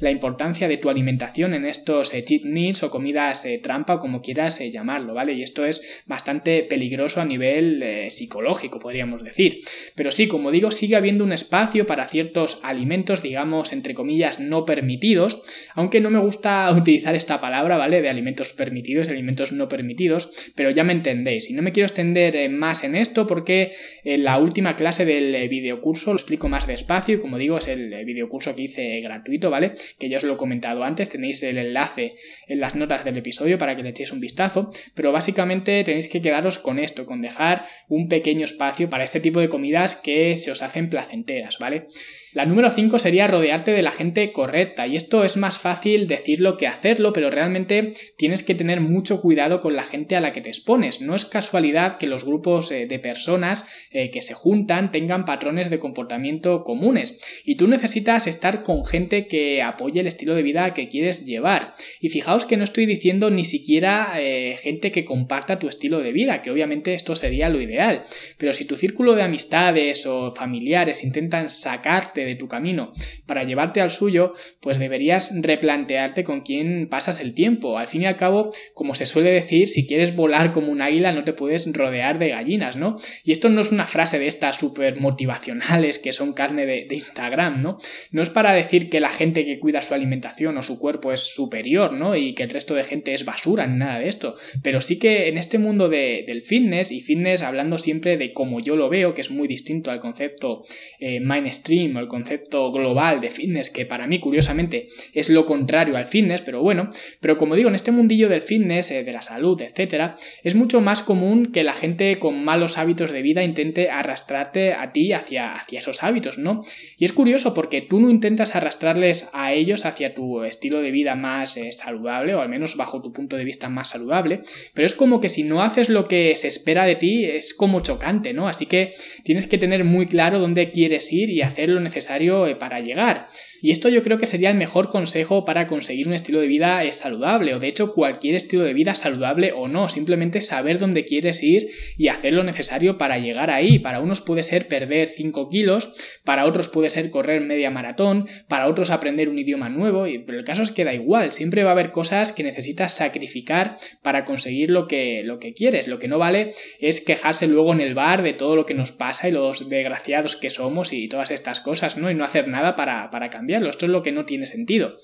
la 0.00 0.10
importancia 0.10 0.68
de 0.68 0.78
tu 0.78 0.90
alimentación 0.90 1.54
en 1.54 1.64
estos 1.64 2.12
eh, 2.14 2.24
cheat 2.24 2.42
meals 2.42 2.82
o 2.82 2.90
comidas 2.90 3.44
eh, 3.44 3.60
trampa 3.62 3.94
o 3.94 3.98
como 4.00 4.20
quieras 4.20 4.60
eh, 4.60 4.70
llamarlo, 4.70 5.14
¿vale? 5.14 5.32
Y 5.34 5.42
esto 5.42 5.64
es 5.64 6.02
bastante 6.06 6.62
peligroso 6.64 7.20
a 7.20 7.24
nivel 7.24 8.10
psicológico, 8.10 8.78
podríamos 8.78 9.22
decir. 9.22 9.60
Pero 9.94 10.10
sí, 10.10 10.26
como 10.26 10.50
digo, 10.50 10.72
sigue 10.72 10.96
habiendo 10.96 11.24
un 11.24 11.32
espacio 11.32 11.86
para 11.86 12.08
ciertos 12.08 12.60
alimentos, 12.62 13.22
digamos, 13.22 13.72
entre 13.72 13.94
comillas, 13.94 14.40
no 14.40 14.64
permitidos, 14.64 15.42
aunque 15.74 16.00
no 16.00 16.10
me 16.10 16.18
gusta 16.18 16.70
utilizar 16.76 17.14
esta 17.14 17.40
palabra, 17.40 17.76
¿vale? 17.76 18.02
De 18.02 18.10
alimentos 18.10 18.52
permitidos, 18.52 19.08
alimentos 19.08 19.52
no 19.52 19.68
permitidos, 19.68 20.52
pero 20.56 20.70
ya 20.70 20.84
me 20.84 20.92
entendéis. 20.92 21.50
Y 21.50 21.54
no 21.54 21.62
me 21.62 21.72
quiero 21.72 21.86
extender 21.86 22.50
más 22.50 22.84
en 22.84 22.96
esto 22.96 23.26
porque 23.26 23.72
en 24.04 24.24
la 24.24 24.38
última 24.38 24.74
clase 24.74 25.04
del 25.04 25.48
videocurso 25.48 26.10
lo 26.12 26.16
explico 26.16 26.48
más 26.48 26.66
despacio 26.66 27.16
y 27.16 27.20
como 27.20 27.38
digo, 27.38 27.58
es 27.58 27.68
el 27.68 28.04
videocurso 28.04 28.54
que 28.56 28.62
hice 28.62 29.01
gratuito, 29.02 29.50
¿vale? 29.50 29.74
Que 29.98 30.08
ya 30.08 30.16
os 30.16 30.24
lo 30.24 30.34
he 30.34 30.36
comentado 30.36 30.84
antes, 30.84 31.10
tenéis 31.10 31.42
el 31.42 31.58
enlace 31.58 32.16
en 32.48 32.60
las 32.60 32.74
notas 32.74 33.04
del 33.04 33.18
episodio 33.18 33.58
para 33.58 33.76
que 33.76 33.82
le 33.82 33.90
echéis 33.90 34.12
un 34.12 34.20
vistazo, 34.20 34.70
pero 34.94 35.12
básicamente 35.12 35.82
tenéis 35.84 36.08
que 36.08 36.22
quedaros 36.22 36.58
con 36.58 36.78
esto, 36.78 37.06
con 37.06 37.20
dejar 37.20 37.66
un 37.88 38.08
pequeño 38.08 38.44
espacio 38.44 38.88
para 38.88 39.04
este 39.04 39.20
tipo 39.20 39.40
de 39.40 39.48
comidas 39.48 39.96
que 39.96 40.36
se 40.36 40.50
os 40.50 40.62
hacen 40.62 40.88
placenteras, 40.88 41.58
¿vale? 41.58 41.84
La 42.34 42.46
número 42.46 42.70
5 42.70 42.98
sería 42.98 43.26
rodearte 43.26 43.72
de 43.72 43.82
la 43.82 43.90
gente 43.90 44.32
correcta 44.32 44.86
y 44.86 44.96
esto 44.96 45.22
es 45.22 45.36
más 45.36 45.58
fácil 45.58 46.08
decirlo 46.08 46.56
que 46.56 46.66
hacerlo, 46.66 47.12
pero 47.12 47.30
realmente 47.30 47.92
tienes 48.16 48.42
que 48.42 48.54
tener 48.54 48.80
mucho 48.80 49.20
cuidado 49.20 49.60
con 49.60 49.76
la 49.76 49.84
gente 49.84 50.16
a 50.16 50.20
la 50.20 50.32
que 50.32 50.40
te 50.40 50.48
expones. 50.48 51.02
No 51.02 51.14
es 51.14 51.26
casualidad 51.26 51.98
que 51.98 52.06
los 52.06 52.24
grupos 52.24 52.70
eh, 52.70 52.86
de 52.86 52.98
personas 52.98 53.68
eh, 53.90 54.10
que 54.10 54.22
se 54.22 54.32
juntan 54.32 54.92
tengan 54.92 55.26
patrones 55.26 55.68
de 55.68 55.78
comportamiento 55.78 56.64
comunes 56.64 57.20
y 57.44 57.56
tú 57.56 57.68
necesitas 57.68 58.26
estar 58.26 58.62
con 58.62 58.86
gente 58.86 59.26
que 59.26 59.60
apoye 59.60 60.00
el 60.00 60.06
estilo 60.06 60.34
de 60.34 60.42
vida 60.42 60.72
que 60.72 60.88
quieres 60.88 61.26
llevar. 61.26 61.74
Y 62.00 62.08
fijaos 62.08 62.46
que 62.46 62.56
no 62.56 62.64
estoy 62.64 62.86
diciendo 62.86 63.30
ni 63.30 63.44
siquiera 63.44 64.14
eh, 64.18 64.56
gente 64.58 64.90
que 64.90 65.04
comparta 65.04 65.58
tu 65.58 65.68
estilo 65.68 66.00
de 66.00 66.12
vida, 66.12 66.40
que 66.40 66.50
obviamente 66.50 66.94
esto 66.94 67.14
sería 67.14 67.50
lo 67.50 67.60
ideal, 67.60 68.04
pero 68.38 68.54
si 68.54 68.64
tu 68.64 68.78
círculo 68.78 69.14
de 69.14 69.22
amistades 69.22 70.06
o 70.06 70.30
familiares 70.30 71.04
intentan 71.04 71.50
sacarte 71.50 72.21
de 72.24 72.34
tu 72.34 72.48
camino 72.48 72.92
para 73.26 73.44
llevarte 73.44 73.80
al 73.80 73.90
suyo, 73.90 74.32
pues 74.60 74.78
deberías 74.78 75.32
replantearte 75.40 76.24
con 76.24 76.42
quién 76.42 76.88
pasas 76.88 77.20
el 77.20 77.34
tiempo. 77.34 77.78
Al 77.78 77.88
fin 77.88 78.02
y 78.02 78.06
al 78.06 78.16
cabo, 78.16 78.52
como 78.74 78.94
se 78.94 79.06
suele 79.06 79.30
decir, 79.30 79.68
si 79.68 79.86
quieres 79.86 80.14
volar 80.14 80.52
como 80.52 80.70
un 80.70 80.82
águila 80.82 81.12
no 81.12 81.24
te 81.24 81.32
puedes 81.32 81.70
rodear 81.72 82.18
de 82.18 82.30
gallinas, 82.30 82.76
¿no? 82.76 82.96
Y 83.24 83.32
esto 83.32 83.48
no 83.48 83.60
es 83.60 83.72
una 83.72 83.86
frase 83.86 84.18
de 84.18 84.26
estas 84.26 84.58
súper 84.58 85.00
motivacionales 85.00 85.98
que 85.98 86.12
son 86.12 86.32
carne 86.32 86.66
de, 86.66 86.86
Instagram, 86.92 87.62
¿no? 87.62 87.78
No 88.10 88.22
es 88.22 88.30
para 88.30 88.52
decir 88.52 88.90
que 88.90 89.00
la 89.00 89.10
gente 89.10 89.44
que 89.44 89.58
cuida 89.58 89.82
su 89.82 89.94
alimentación 89.94 90.56
o 90.58 90.62
su 90.62 90.78
cuerpo 90.78 91.12
es 91.12 91.20
superior, 91.20 91.92
¿no? 91.92 92.16
Y 92.16 92.34
que 92.34 92.42
el 92.42 92.50
resto 92.50 92.74
de 92.74 92.84
gente 92.84 93.14
es 93.14 93.24
basura, 93.24 93.66
ni 93.66 93.78
nada 93.78 93.98
de 93.98 94.08
esto. 94.08 94.36
Pero 94.62 94.80
sí 94.80 94.98
que 94.98 95.28
en 95.28 95.38
este 95.38 95.58
mundo 95.58 95.88
del 95.88 96.42
fitness, 96.42 96.92
y 96.92 97.00
fitness 97.00 97.42
hablando 97.42 97.78
siempre 97.78 98.16
de 98.16 98.32
como 98.32 98.60
yo 98.60 98.76
lo 98.76 98.88
veo, 98.88 99.14
que 99.14 99.22
es 99.22 99.30
muy 99.30 99.48
distinto 99.48 99.90
al 99.90 100.00
concepto 100.00 100.62
eh, 100.98 101.20
mainstream 101.20 101.96
o 101.96 102.00
concepto 102.12 102.70
global 102.70 103.22
de 103.22 103.30
fitness, 103.30 103.70
que 103.70 103.86
para 103.86 104.06
mí 104.06 104.20
curiosamente 104.20 104.86
es 105.14 105.30
lo 105.30 105.46
contrario 105.46 105.96
al 105.96 106.04
fitness, 106.04 106.42
pero 106.42 106.60
bueno, 106.60 106.90
pero 107.20 107.38
como 107.38 107.56
digo, 107.56 107.70
en 107.70 107.74
este 107.74 107.90
mundillo 107.90 108.28
del 108.28 108.42
fitness, 108.42 108.90
eh, 108.90 109.02
de 109.02 109.12
la 109.14 109.22
salud, 109.22 109.58
etcétera, 109.62 110.14
es 110.44 110.54
mucho 110.54 110.82
más 110.82 111.00
común 111.00 111.52
que 111.52 111.64
la 111.64 111.72
gente 111.72 112.18
con 112.18 112.44
malos 112.44 112.76
hábitos 112.76 113.12
de 113.12 113.22
vida 113.22 113.42
intente 113.42 113.88
arrastrarte 113.88 114.74
a 114.74 114.92
ti 114.92 115.14
hacia, 115.14 115.54
hacia 115.54 115.78
esos 115.78 116.02
hábitos, 116.02 116.36
¿no? 116.36 116.62
Y 116.98 117.06
es 117.06 117.14
curioso 117.14 117.54
porque 117.54 117.80
tú 117.80 117.98
no 117.98 118.10
intentas 118.10 118.54
arrastrarles 118.56 119.30
a 119.32 119.54
ellos 119.54 119.86
hacia 119.86 120.14
tu 120.14 120.42
estilo 120.42 120.82
de 120.82 120.90
vida 120.90 121.14
más 121.14 121.56
eh, 121.56 121.72
saludable, 121.72 122.34
o 122.34 122.42
al 122.42 122.50
menos 122.50 122.76
bajo 122.76 123.00
tu 123.00 123.10
punto 123.14 123.38
de 123.38 123.46
vista 123.46 123.70
más 123.70 123.88
saludable, 123.88 124.42
pero 124.74 124.84
es 124.84 124.92
como 124.92 125.22
que 125.22 125.30
si 125.30 125.44
no 125.44 125.62
haces 125.62 125.88
lo 125.88 126.04
que 126.04 126.36
se 126.36 126.48
espera 126.48 126.84
de 126.84 126.96
ti, 126.96 127.24
es 127.24 127.54
como 127.54 127.80
chocante, 127.80 128.34
¿no? 128.34 128.48
Así 128.48 128.66
que 128.66 128.92
tienes 129.24 129.46
que 129.46 129.56
tener 129.56 129.84
muy 129.84 130.04
claro 130.04 130.38
dónde 130.38 130.70
quieres 130.72 131.10
ir 131.10 131.30
y 131.30 131.40
hacer 131.40 131.70
lo 131.70 131.80
necesario 131.80 132.01
eh, 132.10 132.56
para 132.56 132.80
llegar. 132.80 133.26
Y 133.60 133.70
esto 133.70 133.88
yo 133.88 134.02
creo 134.02 134.18
que 134.18 134.26
sería 134.26 134.50
el 134.50 134.56
mejor 134.56 134.88
consejo 134.88 135.44
para 135.44 135.66
conseguir 135.66 136.08
un 136.08 136.14
estilo 136.14 136.40
de 136.40 136.48
vida 136.48 136.84
eh, 136.84 136.92
saludable, 136.92 137.54
o 137.54 137.60
de 137.60 137.68
hecho 137.68 137.92
cualquier 137.92 138.34
estilo 138.34 138.64
de 138.64 138.74
vida 138.74 138.94
saludable 138.94 139.52
o 139.52 139.68
no, 139.68 139.88
simplemente 139.88 140.40
saber 140.40 140.78
dónde 140.78 141.04
quieres 141.04 141.42
ir 141.42 141.70
y 141.96 142.08
hacer 142.08 142.32
lo 142.32 142.42
necesario 142.42 142.98
para 142.98 143.18
llegar 143.18 143.50
ahí. 143.50 143.78
Para 143.78 144.00
unos 144.00 144.20
puede 144.20 144.42
ser 144.42 144.68
perder 144.68 145.08
5 145.08 145.48
kilos, 145.48 145.94
para 146.24 146.46
otros 146.46 146.68
puede 146.68 146.90
ser 146.90 147.10
correr 147.10 147.40
media 147.40 147.70
maratón, 147.70 148.28
para 148.48 148.68
otros 148.68 148.90
aprender 148.90 149.28
un 149.28 149.38
idioma 149.38 149.68
nuevo, 149.68 150.06
pero 150.26 150.38
el 150.38 150.44
caso 150.44 150.62
es 150.62 150.72
que 150.72 150.84
da 150.84 150.94
igual, 150.94 151.32
siempre 151.32 151.62
va 151.62 151.70
a 151.70 151.72
haber 151.72 151.92
cosas 151.92 152.32
que 152.32 152.42
necesitas 152.42 152.96
sacrificar 152.96 153.76
para 154.02 154.24
conseguir 154.24 154.70
lo 154.70 154.88
que, 154.88 155.22
lo 155.24 155.38
que 155.38 155.54
quieres. 155.54 155.88
Lo 155.88 155.98
que 155.98 156.08
no 156.08 156.18
vale 156.18 156.50
es 156.80 157.04
quejarse 157.04 157.46
luego 157.46 157.72
en 157.72 157.80
el 157.80 157.94
bar 157.94 158.22
de 158.22 158.32
todo 158.32 158.56
lo 158.56 158.66
que 158.66 158.74
nos 158.74 158.92
pasa 158.92 159.28
y 159.28 159.32
los 159.32 159.68
desgraciados 159.68 160.36
que 160.36 160.50
somos 160.50 160.92
y 160.92 161.08
todas 161.08 161.30
estas 161.30 161.60
cosas, 161.60 161.91
¿no? 161.96 162.10
Y 162.10 162.14
no 162.14 162.24
hacer 162.24 162.48
nada 162.48 162.76
para, 162.76 163.10
para 163.10 163.30
cambiar 163.30 163.64
esto 163.66 163.86
es 163.86 163.92
lo 163.92 164.02
que 164.02 164.12
no 164.12 164.24
tiene 164.24 164.46
sentido. 164.46 164.96